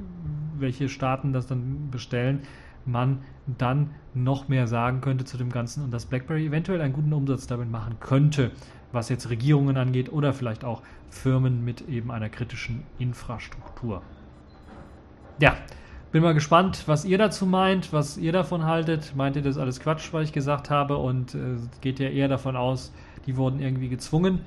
[0.56, 2.42] welche Staaten das dann bestellen,
[2.86, 3.18] man
[3.58, 7.48] dann noch mehr sagen könnte zu dem Ganzen und dass BlackBerry eventuell einen guten Umsatz
[7.48, 8.52] damit machen könnte,
[8.92, 14.02] was jetzt Regierungen angeht oder vielleicht auch Firmen mit eben einer kritischen Infrastruktur.
[15.40, 15.56] Ja,
[16.12, 19.14] bin mal gespannt, was ihr dazu meint, was ihr davon haltet.
[19.16, 20.98] Meint ihr das alles Quatsch, was ich gesagt habe?
[20.98, 22.92] Und äh, geht ja eher davon aus,
[23.26, 24.40] die wurden irgendwie gezwungen,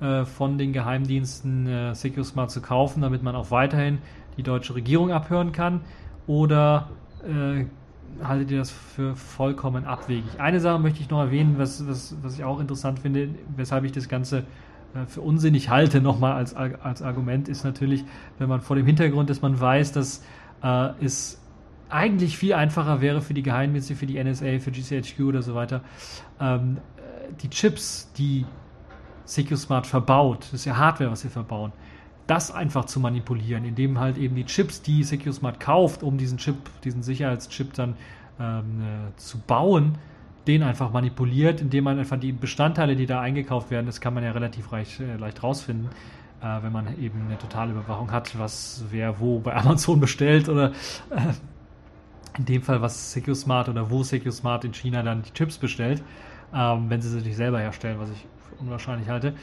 [0.00, 3.98] äh, von den Geheimdiensten äh, SecureSmart zu kaufen, damit man auch weiterhin
[4.36, 5.80] die deutsche Regierung abhören kann?
[6.26, 6.90] Oder
[7.22, 7.64] äh,
[8.22, 10.38] haltet ihr das für vollkommen abwegig.
[10.38, 13.92] Eine Sache möchte ich noch erwähnen, was, was, was ich auch interessant finde, weshalb ich
[13.92, 14.44] das Ganze
[14.94, 18.04] äh, für unsinnig halte, nochmal als, als Argument, ist natürlich,
[18.38, 20.24] wenn man vor dem Hintergrund, dass man weiß, dass
[20.62, 21.40] äh, es
[21.88, 25.82] eigentlich viel einfacher wäre für die Geheimdienste, für die NSA, für GCHQ oder so weiter,
[26.40, 26.78] ähm,
[27.42, 28.44] die Chips, die
[29.24, 31.72] SecuSmart verbaut, das ist ja Hardware, was sie verbauen,
[32.26, 36.56] das einfach zu manipulieren, indem halt eben die Chips, die SecureSmart kauft, um diesen Chip,
[36.82, 37.96] diesen Sicherheitschip dann
[38.40, 39.98] ähm, äh, zu bauen,
[40.46, 44.24] den einfach manipuliert, indem man einfach die Bestandteile, die da eingekauft werden, das kann man
[44.24, 45.88] ja relativ reich, äh, leicht rausfinden,
[46.40, 50.72] äh, wenn man eben eine totale Überwachung hat, was wer wo bei Amazon bestellt oder
[51.10, 51.32] äh,
[52.38, 56.02] in dem Fall, was SecureSmart oder wo SecureSmart in China dann die Chips bestellt,
[56.56, 59.34] ähm, wenn sie sie nicht selber herstellen, was ich für unwahrscheinlich halte.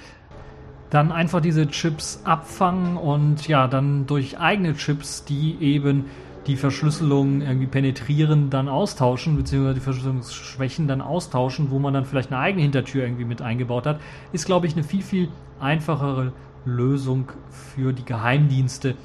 [0.90, 6.06] Dann einfach diese Chips abfangen und ja, dann durch eigene Chips, die eben
[6.48, 12.32] die Verschlüsselung irgendwie penetrieren, dann austauschen, beziehungsweise die Verschlüsselungsschwächen dann austauschen, wo man dann vielleicht
[12.32, 14.00] eine eigene Hintertür irgendwie mit eingebaut hat,
[14.34, 16.34] ist, glaube ich, eine viel, viel einfachere
[16.66, 18.96] Lösung für die Geheimdienste,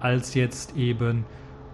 [0.00, 1.24] als jetzt eben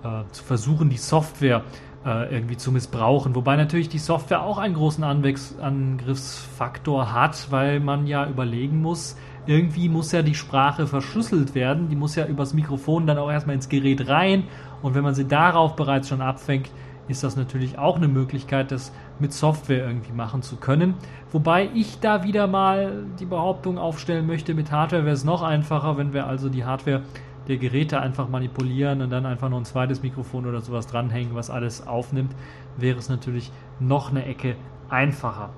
[0.03, 1.65] äh, zu versuchen, die Software
[2.05, 3.35] äh, irgendwie zu missbrauchen.
[3.35, 9.17] Wobei natürlich die Software auch einen großen Anwegs Angriffsfaktor hat, weil man ja überlegen muss,
[9.47, 11.89] irgendwie muss ja die Sprache verschlüsselt werden.
[11.89, 14.45] Die muss ja übers Mikrofon dann auch erstmal ins Gerät rein.
[14.83, 16.71] Und wenn man sie darauf bereits schon abfängt,
[17.09, 20.95] ist das natürlich auch eine Möglichkeit, das mit Software irgendwie machen zu können.
[21.33, 25.99] Wobei ich da wieder mal die Behauptung aufstellen möchte, mit Hardware wäre es noch einfacher,
[25.99, 27.03] wenn wir also die Hardware
[27.49, 31.51] der Geräte einfach manipulieren und dann einfach noch ein zweites Mikrofon oder sowas dranhängen, was
[31.51, 32.35] alles aufnimmt,
[32.77, 34.57] wäre es natürlich noch eine Ecke
[34.89, 35.51] einfacher.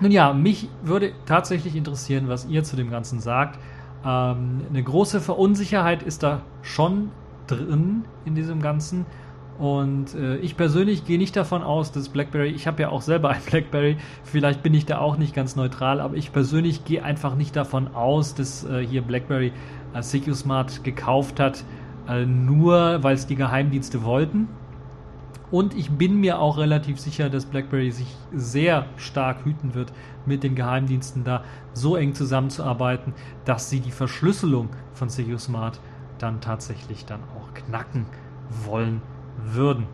[0.00, 3.58] Nun ja, mich würde tatsächlich interessieren, was ihr zu dem Ganzen sagt.
[4.04, 7.10] Ähm, eine große Verunsicherheit ist da schon
[7.46, 9.04] drin in diesem Ganzen.
[9.58, 13.28] Und äh, ich persönlich gehe nicht davon aus, dass BlackBerry, ich habe ja auch selber
[13.28, 17.34] ein BlackBerry, vielleicht bin ich da auch nicht ganz neutral, aber ich persönlich gehe einfach
[17.34, 19.52] nicht davon aus, dass äh, hier BlackBerry
[19.94, 21.64] äh, SecuSmart gekauft hat,
[22.08, 24.48] äh, nur weil es die Geheimdienste wollten.
[25.50, 29.92] Und ich bin mir auch relativ sicher, dass BlackBerry sich sehr stark hüten wird,
[30.24, 35.80] mit den Geheimdiensten da so eng zusammenzuarbeiten, dass sie die Verschlüsselung von SecuSmart
[36.18, 38.06] dann tatsächlich dann auch knacken
[38.64, 39.02] wollen
[39.36, 39.86] würden.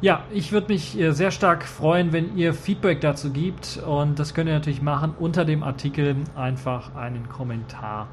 [0.00, 4.34] Ja, ich würde mich äh, sehr stark freuen, wenn ihr Feedback dazu gibt und das
[4.34, 8.08] könnt ihr natürlich machen unter dem Artikel einfach einen Kommentar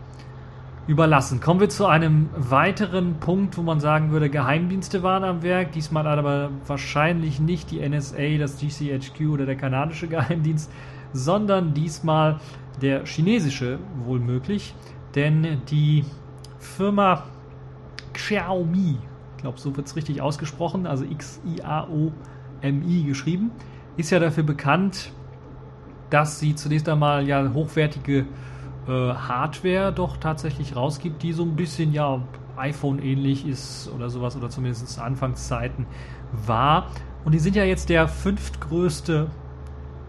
[0.89, 1.39] überlassen.
[1.39, 5.71] Kommen wir zu einem weiteren Punkt, wo man sagen würde, Geheimdienste waren am Werk.
[5.73, 10.71] Diesmal aber wahrscheinlich nicht die NSA, das GCHQ oder der kanadische Geheimdienst,
[11.13, 12.39] sondern diesmal
[12.82, 14.73] der chinesische wohl möglich.
[15.13, 16.06] Denn die
[16.58, 17.25] Firma
[18.13, 18.97] Xiaomi,
[19.36, 23.52] ich glaube, so wird es richtig ausgesprochen, also X-I-A-O-M-I geschrieben,
[23.95, 25.12] ist ja dafür bekannt,
[26.10, 28.25] dass sie zunächst einmal ja hochwertige
[28.89, 32.21] äh, Hardware doch tatsächlich rausgibt, die so ein bisschen ja
[32.58, 35.86] iPhone ähnlich ist oder sowas oder zumindest Anfangszeiten
[36.45, 36.88] war.
[37.23, 39.28] Und die sind ja jetzt der fünftgrößte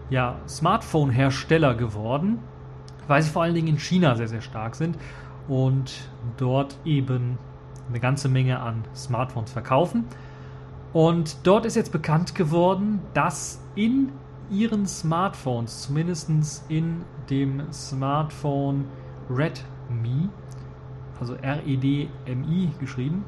[0.09, 2.39] ja, Smartphone-Hersteller geworden,
[3.07, 4.97] weil sie vor allen Dingen in China sehr, sehr stark sind
[5.47, 7.37] und dort eben
[7.87, 10.05] eine ganze Menge an Smartphones verkaufen.
[10.93, 14.11] Und dort ist jetzt bekannt geworden, dass in
[14.51, 16.29] ihren Smartphones, zumindest
[16.69, 18.85] in dem Smartphone
[19.29, 20.29] Redmi,
[21.19, 23.23] also R-E-D-M-I geschrieben,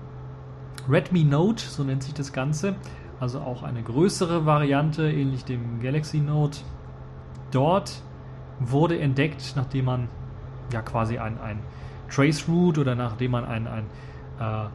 [0.89, 2.75] Redmi Note, so nennt sich das Ganze,
[3.19, 6.59] also auch eine größere Variante, ähnlich dem Galaxy Note.
[7.51, 8.01] Dort
[8.59, 10.09] wurde entdeckt, nachdem man
[10.73, 11.59] ja quasi ein, ein
[12.09, 13.85] Traceroute oder nachdem man ein, ein,
[14.39, 14.65] äh,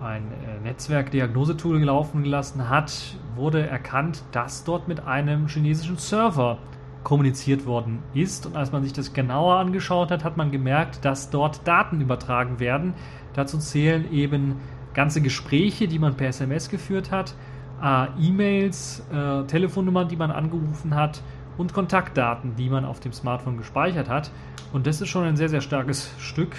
[0.00, 6.58] ein äh, Netzwerkdiagnosetool laufen gelassen hat, wurde erkannt, dass dort mit einem chinesischen Server
[7.04, 8.46] kommuniziert worden ist.
[8.46, 12.60] Und als man sich das genauer angeschaut hat, hat man gemerkt, dass dort Daten übertragen
[12.60, 12.94] werden.
[13.34, 14.56] Dazu zählen eben
[14.94, 17.34] ganze Gespräche, die man per SMS geführt hat,
[17.82, 21.22] äh, E-Mails, äh, Telefonnummern, die man angerufen hat
[21.56, 24.30] und Kontaktdaten, die man auf dem Smartphone gespeichert hat.
[24.72, 26.56] Und das ist schon ein sehr, sehr starkes Stück.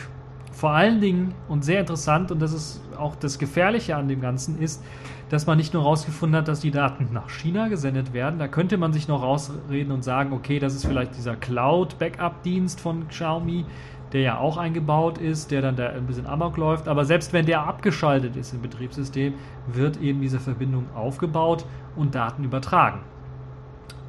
[0.62, 4.60] Vor allen Dingen und sehr interessant, und das ist auch das Gefährliche an dem Ganzen,
[4.60, 4.84] ist,
[5.30, 8.38] dass man nicht nur herausgefunden hat, dass die Daten nach China gesendet werden.
[8.38, 13.08] Da könnte man sich noch rausreden und sagen, okay, das ist vielleicht dieser Cloud-Backup-Dienst von
[13.08, 13.65] Xiaomi,
[14.13, 16.88] der ja auch eingebaut ist, der dann da ein bisschen amok läuft.
[16.88, 19.34] Aber selbst wenn der abgeschaltet ist im Betriebssystem,
[19.65, 23.00] wird eben diese Verbindung aufgebaut und Daten übertragen.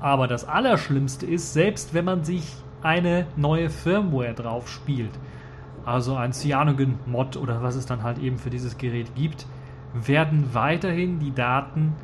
[0.00, 2.44] Aber das Allerschlimmste ist, selbst wenn man sich
[2.82, 5.12] eine neue Firmware drauf spielt,
[5.84, 9.46] also ein Cyanogen-Mod oder was es dann halt eben für dieses Gerät gibt,
[9.94, 11.94] werden weiterhin die Daten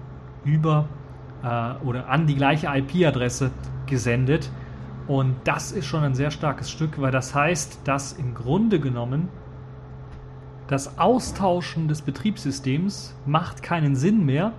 [0.45, 0.88] über
[1.43, 3.51] äh, oder an die gleiche IP-Adresse
[3.87, 4.51] gesendet.
[5.07, 9.29] Und das ist schon ein sehr starkes Stück, weil das heißt, dass im Grunde genommen
[10.67, 14.53] das Austauschen des Betriebssystems macht keinen Sinn mehr,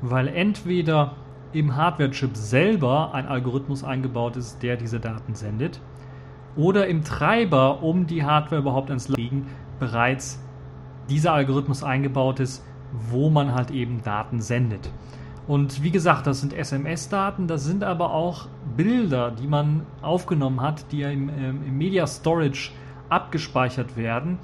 [0.00, 1.16] weil entweder
[1.52, 5.80] im Hardware-Chip selber ein Algorithmus eingebaut ist, der diese Daten sendet,
[6.56, 9.46] oder im Treiber, um die Hardware überhaupt ans Liegen,
[9.78, 10.40] bereits
[11.08, 14.90] dieser Algorithmus eingebaut ist, wo man halt eben Daten sendet.
[15.46, 20.92] Und wie gesagt, das sind SMS-Daten, das sind aber auch Bilder, die man aufgenommen hat,
[20.92, 22.70] die im, ähm, im Media Storage
[23.08, 24.38] abgespeichert werden.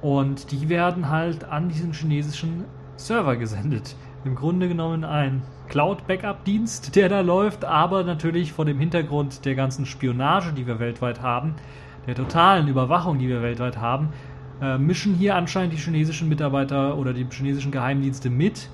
[0.00, 2.64] Und die werden halt an diesen chinesischen
[2.96, 3.96] Server gesendet.
[4.24, 9.86] Im Grunde genommen ein Cloud-Backup-Dienst, der da läuft, aber natürlich vor dem Hintergrund der ganzen
[9.86, 11.54] Spionage, die wir weltweit haben,
[12.06, 14.10] der totalen Überwachung, die wir weltweit haben,
[14.60, 18.70] äh, mischen hier anscheinend die chinesischen Mitarbeiter oder die chinesischen Geheimdienste mit.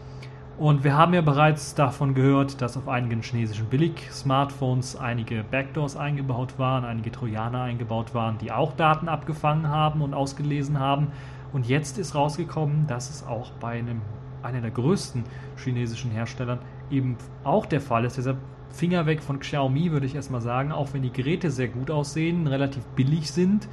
[0.58, 6.58] Und wir haben ja bereits davon gehört, dass auf einigen chinesischen Billig-Smartphones einige Backdoors eingebaut
[6.58, 11.08] waren, einige Trojaner eingebaut waren, die auch Daten abgefangen haben und ausgelesen haben.
[11.52, 14.02] Und jetzt ist rausgekommen, dass es auch bei einem
[14.42, 15.24] einer der größten
[15.56, 16.58] chinesischen Herstellern
[16.90, 18.18] eben auch der Fall ist.
[18.18, 18.38] Deshalb
[18.70, 22.46] Finger weg von Xiaomi, würde ich erstmal sagen, auch wenn die Geräte sehr gut aussehen,
[22.46, 23.68] relativ billig sind.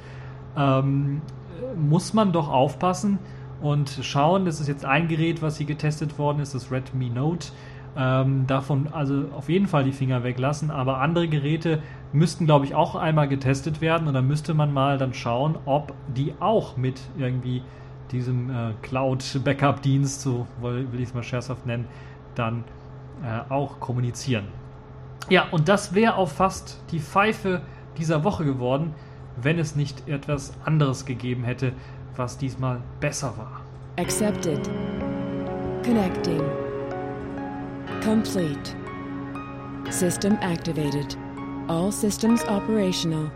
[0.56, 1.22] Ähm,
[1.76, 3.18] muss man doch aufpassen
[3.60, 4.44] und schauen.
[4.44, 7.48] Das ist jetzt ein Gerät, was hier getestet worden ist, das Redmi Note.
[7.96, 12.74] Ähm, davon also auf jeden Fall die Finger weglassen, aber andere Geräte müssten, glaube ich,
[12.74, 17.00] auch einmal getestet werden und dann müsste man mal dann schauen, ob die auch mit
[17.18, 17.62] irgendwie
[18.12, 21.86] diesem äh, Cloud-Backup-Dienst, so will ich es mal scherzhaft nennen,
[22.34, 22.64] dann
[23.22, 24.46] äh, auch kommunizieren.
[25.28, 27.62] Ja, und das wäre auch fast die Pfeife
[27.96, 28.94] dieser Woche geworden
[29.36, 31.72] wenn es nicht etwas anderes gegeben hätte,
[32.16, 33.62] was diesmal besser war.
[33.98, 34.68] Accepted.
[35.84, 36.42] Connecting.
[38.04, 38.74] Complete.
[39.90, 41.16] System activated.
[41.68, 43.30] All systems operational.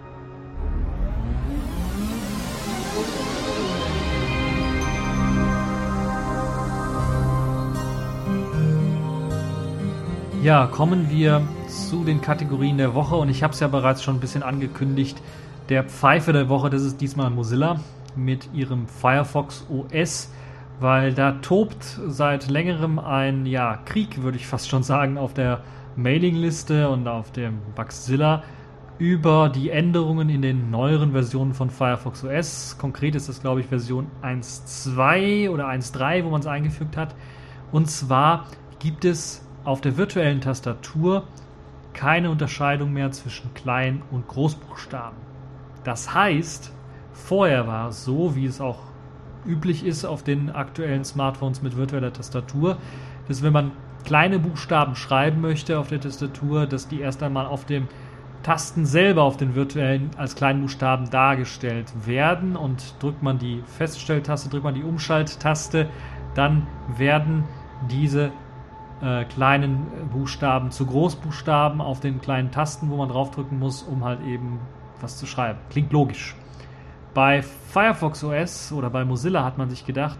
[10.44, 14.16] Ja, kommen wir zu den Kategorien der Woche und ich habe es ja bereits schon
[14.16, 15.16] ein bisschen angekündigt.
[15.70, 17.80] Der Pfeife der Woche, das ist diesmal Mozilla
[18.14, 20.30] mit ihrem Firefox OS,
[20.80, 25.62] weil da tobt seit längerem ein ja, Krieg, würde ich fast schon sagen, auf der
[25.96, 28.42] Mailingliste und auf dem Bugzilla
[28.98, 32.76] über die Änderungen in den neueren Versionen von Firefox OS.
[32.76, 37.14] Konkret ist das, glaube ich, Version 1.2 oder 1.3, wo man es eingefügt hat.
[37.72, 38.44] Und zwar
[38.78, 41.24] gibt es auf der virtuellen Tastatur
[41.92, 45.16] keine Unterscheidung mehr zwischen Klein- und Großbuchstaben.
[45.84, 46.72] Das heißt,
[47.12, 48.78] vorher war es so, wie es auch
[49.46, 52.78] üblich ist auf den aktuellen Smartphones mit virtueller Tastatur,
[53.28, 53.72] dass wenn man
[54.04, 57.88] kleine Buchstaben schreiben möchte auf der Tastatur, dass die erst einmal auf dem
[58.42, 64.64] Tasten selber auf den virtuellen als Kleinbuchstaben dargestellt werden und drückt man die Feststelltaste, drückt
[64.64, 65.88] man die Umschalttaste,
[66.34, 66.66] dann
[66.98, 67.44] werden
[67.90, 68.30] diese
[69.02, 74.20] äh, kleinen Buchstaben zu Großbuchstaben auf den kleinen Tasten, wo man draufdrücken muss, um halt
[74.22, 74.60] eben
[75.00, 75.58] was zu schreiben.
[75.70, 76.34] Klingt logisch.
[77.12, 80.18] Bei Firefox OS oder bei Mozilla hat man sich gedacht,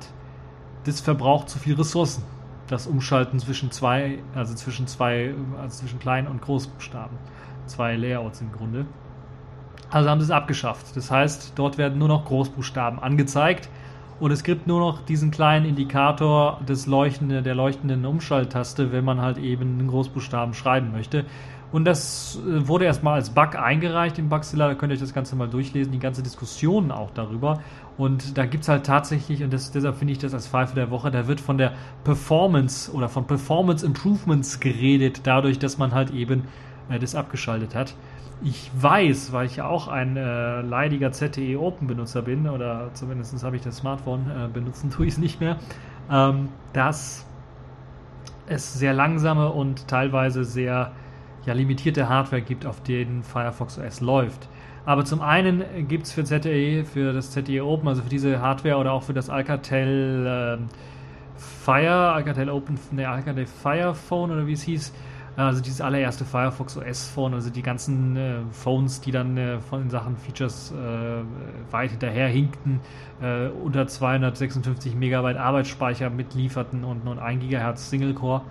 [0.85, 2.25] das verbraucht zu viel Ressourcen.
[2.68, 7.18] Das Umschalten zwischen zwei, also zwischen zwei, also zwischen kleinen und Großbuchstaben
[7.66, 8.87] zwei Layouts im Grunde.
[9.91, 10.97] Also haben sie es abgeschafft.
[10.97, 13.68] Das heißt, dort werden nur noch Großbuchstaben angezeigt
[14.25, 19.20] und es gibt nur noch diesen kleinen Indikator des leuchtende, der leuchtenden Umschalttaste, wenn man
[19.20, 21.27] halt eben einen Großbuchstaben schreiben möchte.
[21.72, 25.12] Und das äh, wurde erstmal als Bug eingereicht in Bugzilla, da könnt ihr euch das
[25.12, 27.61] Ganze mal durchlesen, die ganze Diskussion auch darüber.
[27.99, 30.91] Und da gibt es halt tatsächlich, und das, deshalb finde ich das als Pfeife der
[30.91, 36.12] Woche, da wird von der Performance oder von Performance Improvements geredet, dadurch, dass man halt
[36.12, 36.45] eben
[36.89, 37.95] äh, das abgeschaltet hat.
[38.43, 43.43] Ich weiß, weil ich ja auch ein äh, leidiger ZTE Open Benutzer bin, oder zumindest
[43.43, 45.57] habe ich das Smartphone, äh, benutzen tue ich es nicht mehr,
[46.11, 47.26] ähm, dass
[48.47, 50.93] es sehr langsame und teilweise sehr
[51.47, 54.49] ja, limitierte Hardware gibt, auf denen Firefox OS läuft.
[54.87, 58.76] Aber zum einen gibt es für ZTE, für das ZTE Open, also für diese Hardware
[58.76, 60.62] oder auch für das Alcatel äh,
[61.37, 64.93] Fire, Alcatel Open, ne, Alcatel Fire Phone oder wie es hieß,
[65.37, 69.80] also dieses allererste Firefox OS Phone, also die ganzen äh, Phones, die dann äh, von
[69.80, 71.22] den Sachen Features äh,
[71.72, 72.80] weit hinterher hinkten,
[73.20, 78.43] äh, unter 256 Megabyte Arbeitsspeicher mitlieferten und nur 1 Gigahertz Single Core.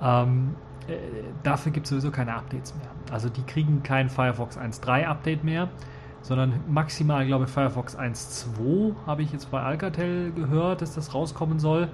[0.00, 0.54] Ähm,
[0.86, 0.94] äh,
[1.42, 2.90] dafür gibt es sowieso keine Updates mehr.
[3.12, 5.68] Also die kriegen kein Firefox 1.3 Update mehr,
[6.22, 11.58] sondern maximal, glaube ich, Firefox 1.2 habe ich jetzt bei Alcatel gehört, dass das rauskommen
[11.58, 11.88] soll.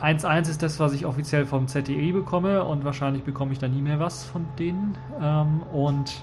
[0.00, 3.68] Äh, 1.1 ist das, was ich offiziell vom ZTE bekomme und wahrscheinlich bekomme ich da
[3.68, 4.96] nie mehr was von denen.
[5.20, 6.22] Ähm, und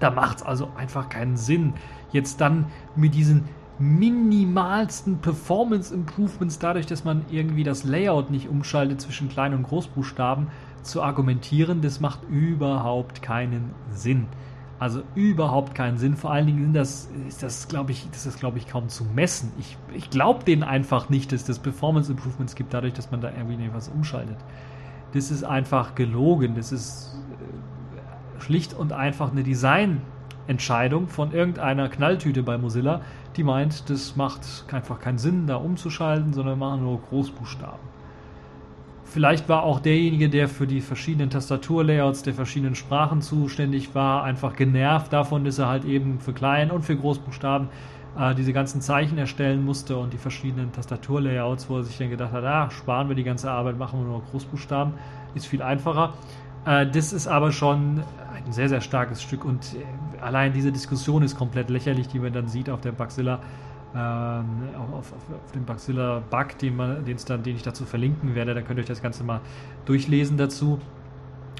[0.00, 1.74] da macht es also einfach keinen Sinn,
[2.12, 3.44] jetzt dann mit diesen
[3.78, 10.48] minimalsten Performance Improvements, dadurch, dass man irgendwie das Layout nicht umschaltet zwischen Klein- und Großbuchstaben,
[10.82, 11.80] zu argumentieren.
[11.80, 14.26] Das macht überhaupt keinen Sinn.
[14.78, 16.16] Also überhaupt keinen Sinn.
[16.16, 19.52] Vor allen Dingen das, ist das, glaube ich, das ist, glaube ich, kaum zu messen.
[19.58, 23.30] Ich, ich glaube denen einfach nicht, dass das Performance Improvements gibt, dadurch, dass man da
[23.36, 24.36] irgendwie etwas umschaltet.
[25.14, 26.54] Das ist einfach gelogen.
[26.54, 33.00] Das ist äh, schlicht und einfach eine Designentscheidung von irgendeiner Knalltüte bei Mozilla,
[33.36, 37.97] die meint, das macht einfach keinen Sinn, da umzuschalten, sondern wir machen nur Großbuchstaben.
[39.10, 44.54] Vielleicht war auch derjenige, der für die verschiedenen Tastaturlayouts der verschiedenen Sprachen zuständig war, einfach
[44.54, 47.68] genervt davon, dass er halt eben für Klein- und für Großbuchstaben
[48.18, 52.32] äh, diese ganzen Zeichen erstellen musste und die verschiedenen Tastaturlayouts, wo er sich dann gedacht
[52.32, 54.92] hat, ah, sparen wir die ganze Arbeit, machen wir nur Großbuchstaben,
[55.34, 56.12] ist viel einfacher.
[56.66, 58.02] Äh, das ist aber schon
[58.34, 62.34] ein sehr, sehr starkes Stück und äh, allein diese Diskussion ist komplett lächerlich, die man
[62.34, 63.40] dann sieht auf der Baxilla
[63.94, 65.12] ähm, auf, auf,
[65.44, 68.54] auf, dem Baxilla Bug, den, den ich dazu verlinken werde.
[68.54, 69.40] Da könnt ihr euch das Ganze mal
[69.86, 70.78] durchlesen dazu.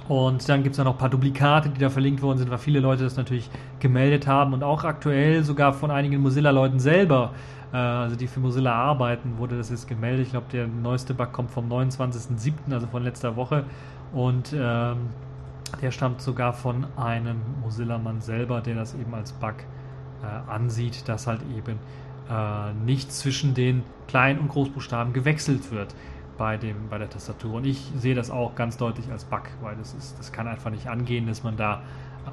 [0.09, 2.59] Und dann gibt es da noch ein paar Duplikate, die da verlinkt worden sind, weil
[2.59, 7.33] viele Leute das natürlich gemeldet haben und auch aktuell sogar von einigen Mozilla-Leuten selber,
[7.73, 10.27] äh, also die für Mozilla arbeiten, wurde das jetzt gemeldet.
[10.27, 13.65] Ich glaube, der neueste Bug kommt vom 29.07., also von letzter Woche.
[14.15, 14.97] Und ähm,
[15.83, 19.57] der stammt sogar von einem Mozilla-Mann selber, der das eben als Bug
[20.23, 21.79] äh, ansieht, dass halt eben
[22.31, 25.95] äh, nicht zwischen den Klein- und Großbuchstaben gewechselt wird
[26.37, 27.55] bei, dem, bei der Tastatur.
[27.55, 30.71] Und ich sehe das auch ganz deutlich als Bug, weil das, ist, das kann einfach
[30.71, 31.83] nicht angehen, dass man da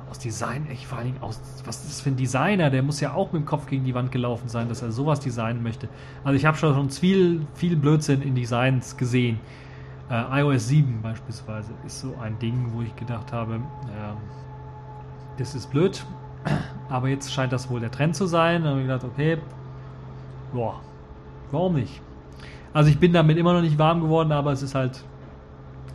[0.10, 3.00] aus Design, ich vor allen Dingen aus, was ist das für ein Designer, der muss
[3.00, 5.90] ja auch mit dem Kopf gegen die Wand gelaufen sein, dass er sowas designen möchte.
[6.24, 9.40] Also ich habe schon viel, viel Blödsinn in Designs gesehen.
[10.10, 13.60] Äh, iOS 7 beispielsweise ist so ein Ding, wo ich gedacht habe, äh,
[15.38, 16.06] das ist blöd,
[16.90, 18.64] aber jetzt scheint das wohl der Trend zu sein.
[18.64, 19.38] Da habe ich gedacht, okay,
[20.56, 20.80] Boah,
[21.52, 22.02] warum nicht?
[22.72, 25.04] Also ich bin damit immer noch nicht warm geworden, aber es ist halt.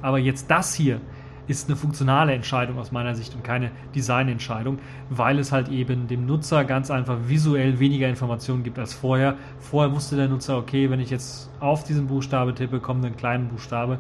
[0.02, 1.00] Aber jetzt das hier
[1.46, 6.26] ist eine funktionale Entscheidung aus meiner Sicht und keine Designentscheidung, weil es halt eben dem
[6.26, 9.36] Nutzer ganz einfach visuell weniger Informationen gibt als vorher.
[9.58, 13.44] Vorher wusste der Nutzer, okay, wenn ich jetzt auf diesen Buchstabe tippe, kommt ein kleiner
[13.44, 13.98] Buchstabe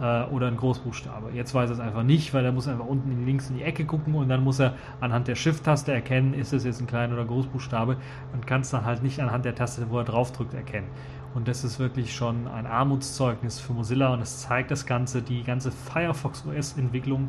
[0.00, 1.30] äh, oder ein Großbuchstabe.
[1.32, 3.62] Jetzt weiß er es einfach nicht, weil er muss einfach unten in links in die
[3.62, 7.14] Ecke gucken und dann muss er anhand der Shift-Taste erkennen, ist es jetzt ein kleiner
[7.14, 7.96] oder Großbuchstabe
[8.32, 10.88] und kann es dann halt nicht anhand der Taste, wo er draufdrückt, erkennen.
[11.34, 15.42] Und das ist wirklich schon ein Armutszeugnis für Mozilla und es zeigt das Ganze, die
[15.42, 17.28] ganze Firefox OS-Entwicklung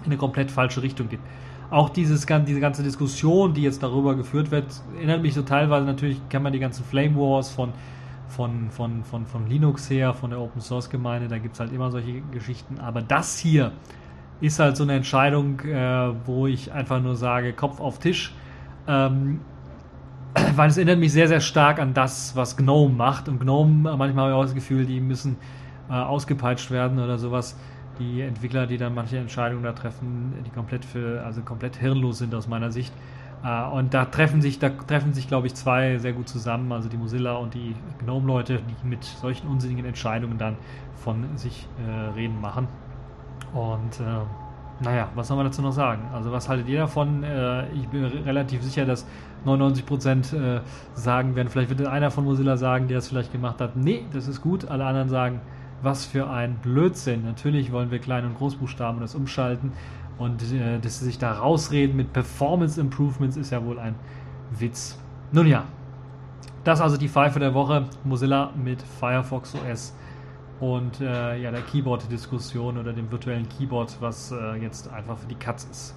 [0.00, 1.20] in eine komplett falsche Richtung geht.
[1.70, 6.20] Auch dieses, diese ganze Diskussion, die jetzt darüber geführt wird, erinnert mich so teilweise natürlich,
[6.28, 7.72] kann man die ganzen Flame Wars von
[8.32, 11.72] von, von, von, von Linux her, von der Open Source Gemeinde, da gibt es halt
[11.72, 12.80] immer solche Geschichten.
[12.80, 13.72] Aber das hier
[14.40, 18.34] ist halt so eine Entscheidung, äh, wo ich einfach nur sage, Kopf auf Tisch.
[18.88, 19.40] Ähm,
[20.56, 23.28] weil es erinnert mich sehr, sehr stark an das, was Gnome macht.
[23.28, 25.36] Und Gnome, manchmal habe ich auch das Gefühl, die müssen
[25.88, 27.56] äh, ausgepeitscht werden oder sowas.
[27.98, 32.34] Die Entwickler, die dann manche Entscheidungen da treffen, die komplett für, also komplett hirnlos sind
[32.34, 32.92] aus meiner Sicht.
[33.44, 36.88] Äh, und da treffen sich, da treffen sich, glaube ich, zwei sehr gut zusammen, also
[36.88, 40.56] die Mozilla und die Gnome-Leute, die mit solchen unsinnigen Entscheidungen dann
[40.96, 42.68] von sich äh, reden machen.
[43.52, 46.02] Und äh, naja, was soll man dazu noch sagen?
[46.12, 47.22] Also was haltet ihr davon?
[47.22, 49.06] Äh, ich bin relativ sicher, dass
[49.44, 50.60] 99% äh,
[50.94, 54.28] sagen werden, vielleicht wird einer von Mozilla sagen, der es vielleicht gemacht hat, nee, das
[54.28, 54.68] ist gut.
[54.68, 55.40] Alle anderen sagen,
[55.82, 57.24] was für ein Blödsinn.
[57.24, 59.72] Natürlich wollen wir Klein- und Großbuchstaben das umschalten
[60.22, 63.96] und äh, dass sie sich da rausreden mit Performance Improvements ist ja wohl ein
[64.56, 64.96] Witz.
[65.32, 65.64] Nun ja,
[66.64, 67.86] das also die Pfeife der Woche.
[68.04, 69.94] Mozilla mit Firefox OS
[70.60, 75.34] und äh, ja, der Keyboard-Diskussion oder dem virtuellen Keyboard, was äh, jetzt einfach für die
[75.34, 75.96] Katz ist.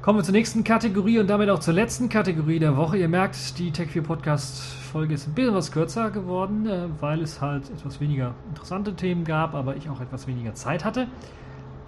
[0.00, 2.98] Kommen wir zur nächsten Kategorie und damit auch zur letzten Kategorie der Woche.
[2.98, 7.40] Ihr merkt, die Tech4 Podcast Folge ist ein bisschen was kürzer geworden, äh, weil es
[7.40, 11.08] halt etwas weniger interessante Themen gab, aber ich auch etwas weniger Zeit hatte.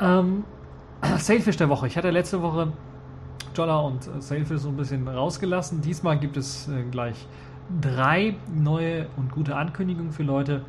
[0.00, 0.42] Ähm,
[1.18, 1.86] Sailfish der Woche.
[1.86, 2.72] Ich hatte letzte Woche
[3.54, 5.80] Jolla und äh, Sailfish so ein bisschen rausgelassen.
[5.80, 7.26] Diesmal gibt es äh, gleich
[7.80, 10.64] drei neue und gute Ankündigungen für Leute,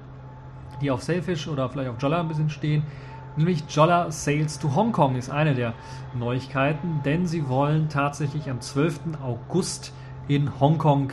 [0.81, 2.83] die auf Sailfish oder vielleicht auf Jolla ein bisschen stehen.
[3.37, 5.73] Nämlich Jolla Sales to Hong Kong ist eine der
[6.17, 8.99] Neuigkeiten, denn sie wollen tatsächlich am 12.
[9.23, 9.93] August
[10.27, 11.11] in Hongkong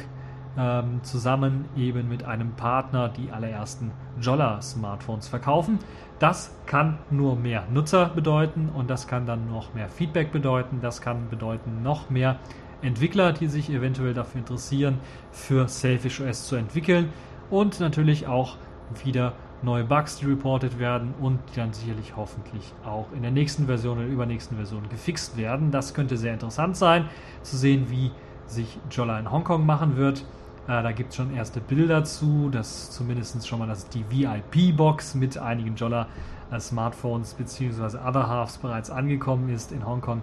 [0.58, 3.90] ähm, zusammen eben mit einem Partner die allerersten
[4.20, 5.78] Jolla Smartphones verkaufen.
[6.18, 10.78] Das kann nur mehr Nutzer bedeuten und das kann dann noch mehr Feedback bedeuten.
[10.80, 12.36] Das kann bedeuten noch mehr
[12.82, 14.98] Entwickler, die sich eventuell dafür interessieren,
[15.30, 17.10] für Selfish OS zu entwickeln
[17.50, 18.56] und natürlich auch
[19.04, 19.32] wieder
[19.62, 23.98] neue Bugs, die reported werden und die dann sicherlich hoffentlich auch in der nächsten Version
[23.98, 25.70] oder übernächsten Version gefixt werden.
[25.70, 27.08] Das könnte sehr interessant sein,
[27.42, 28.10] zu sehen, wie
[28.46, 30.24] sich Jolla in Hongkong machen wird.
[30.68, 35.14] Äh, da gibt es schon erste Bilder zu, dass zumindest schon mal das, die VIP-Box
[35.14, 36.08] mit einigen Jolla
[36.50, 37.98] äh, Smartphones bzw.
[37.98, 40.22] Other Halves bereits angekommen ist in Hongkong.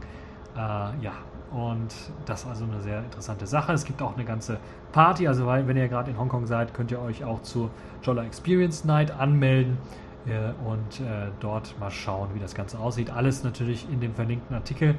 [0.55, 1.13] Äh, ja,
[1.51, 1.93] und
[2.25, 3.73] das ist also eine sehr interessante Sache.
[3.73, 4.57] Es gibt auch eine ganze
[4.91, 7.69] Party, also wenn ihr gerade in Hongkong seid, könnt ihr euch auch zur
[8.01, 9.77] Jolla Experience Night anmelden
[10.25, 13.11] äh, und äh, dort mal schauen, wie das Ganze aussieht.
[13.11, 14.95] Alles natürlich in dem verlinkten Artikel,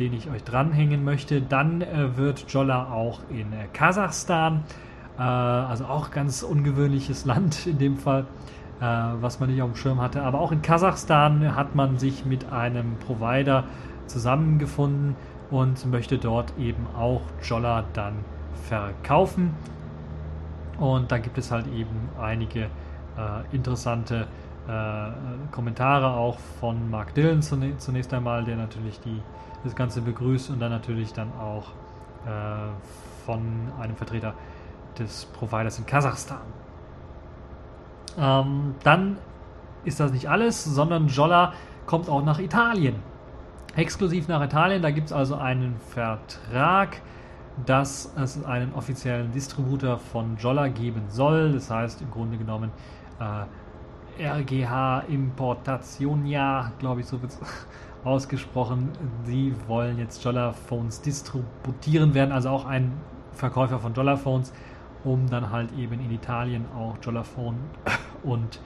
[0.00, 1.42] den ich euch dranhängen möchte.
[1.42, 4.64] Dann äh, wird Jolla auch in äh, Kasachstan,
[5.18, 8.24] äh, also auch ganz ungewöhnliches Land in dem Fall,
[8.80, 10.22] äh, was man nicht auf dem Schirm hatte.
[10.22, 13.64] Aber auch in Kasachstan hat man sich mit einem Provider
[14.06, 15.14] zusammengefunden
[15.50, 18.14] und möchte dort eben auch Jolla dann
[18.68, 19.54] verkaufen.
[20.78, 22.68] Und da gibt es halt eben einige äh,
[23.52, 24.26] interessante
[25.50, 29.20] Kommentare auch von Mark Dillon zunächst einmal, der natürlich die,
[29.64, 31.68] das Ganze begrüßt und dann natürlich dann auch
[32.26, 32.70] äh,
[33.24, 33.40] von
[33.80, 34.34] einem Vertreter
[34.98, 36.40] des Providers in Kasachstan.
[38.18, 39.18] Ähm, dann
[39.84, 41.52] ist das nicht alles, sondern Jolla
[41.86, 42.96] kommt auch nach Italien
[43.76, 44.82] exklusiv nach Italien.
[44.82, 47.00] Da gibt es also einen Vertrag,
[47.66, 51.52] dass es einen offiziellen Distributor von Jolla geben soll.
[51.52, 52.70] Das heißt im Grunde genommen
[53.20, 53.44] äh,
[54.20, 57.40] RGH Importationia, glaube ich, so wird es
[58.04, 58.90] ausgesprochen.
[59.24, 62.92] Sie wollen jetzt Jolla Phones distributieren, werden also auch ein
[63.32, 64.52] Verkäufer von Jolla Phones,
[65.04, 67.56] um dann halt eben in Italien auch Jolla Phone
[68.22, 68.60] und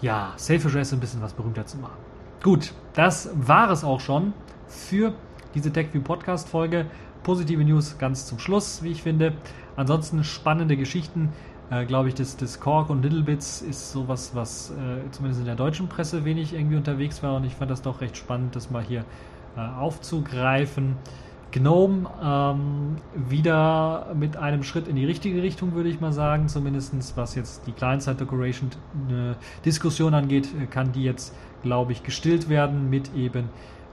[0.00, 1.96] ja, Safe Address ein bisschen was berühmter zu machen.
[2.42, 4.34] Gut, das war es auch schon
[4.66, 5.14] für
[5.54, 6.86] diese TechView Podcast Folge.
[7.22, 9.32] Positive News ganz zum Schluss, wie ich finde.
[9.76, 11.30] Ansonsten spannende Geschichten.
[11.74, 15.46] Äh, Glaube ich, das, das Kork und Little Bits ist sowas, was äh, zumindest in
[15.46, 18.70] der deutschen Presse wenig irgendwie unterwegs war und ich fand das doch recht spannend, das
[18.70, 19.04] mal hier
[19.56, 20.96] äh, aufzugreifen.
[21.50, 26.48] Gnome ähm, wieder mit einem Schritt in die richtige Richtung, würde ich mal sagen.
[26.48, 31.32] Zumindest was jetzt die Client-Side-Decoration-Diskussion äh, angeht, äh, kann die jetzt
[31.64, 33.48] glaube ich, gestillt werden mit eben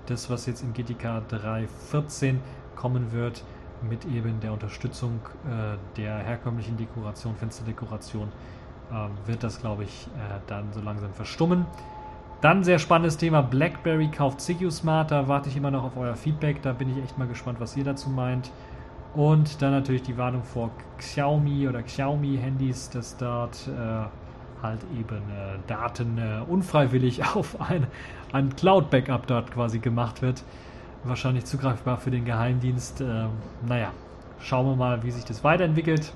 [0.06, 2.36] das, was jetzt in GTK 3.14
[2.76, 3.44] kommen wird,
[3.90, 8.30] mit eben der Unterstützung äh, der herkömmlichen Dekoration, Fensterdekoration,
[8.92, 11.66] äh, wird das, glaube ich, äh, dann so langsam verstummen.
[12.42, 16.62] Dann sehr spannendes Thema, BlackBerry kauft Smart, da warte ich immer noch auf euer Feedback,
[16.64, 18.52] da bin ich echt mal gespannt, was ihr dazu meint.
[19.14, 25.60] Und dann natürlich die Warnung vor Xiaomi oder Xiaomi-Handys, dass dort äh, halt eben äh,
[25.68, 27.88] Daten äh, unfreiwillig auf ein,
[28.32, 30.44] ein Cloud-Backup dort quasi gemacht wird
[31.04, 33.02] wahrscheinlich zugreifbar für den Geheimdienst.
[33.02, 33.30] Ähm,
[33.68, 33.92] naja,
[34.40, 36.14] schauen wir mal, wie sich das weiterentwickelt.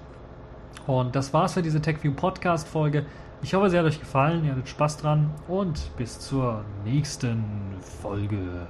[0.88, 3.06] Und das war's für diese TechView Podcast Folge.
[3.42, 7.44] Ich hoffe, sie hat euch gefallen, ihr hattet Spaß dran und bis zur nächsten
[8.02, 8.68] Folge.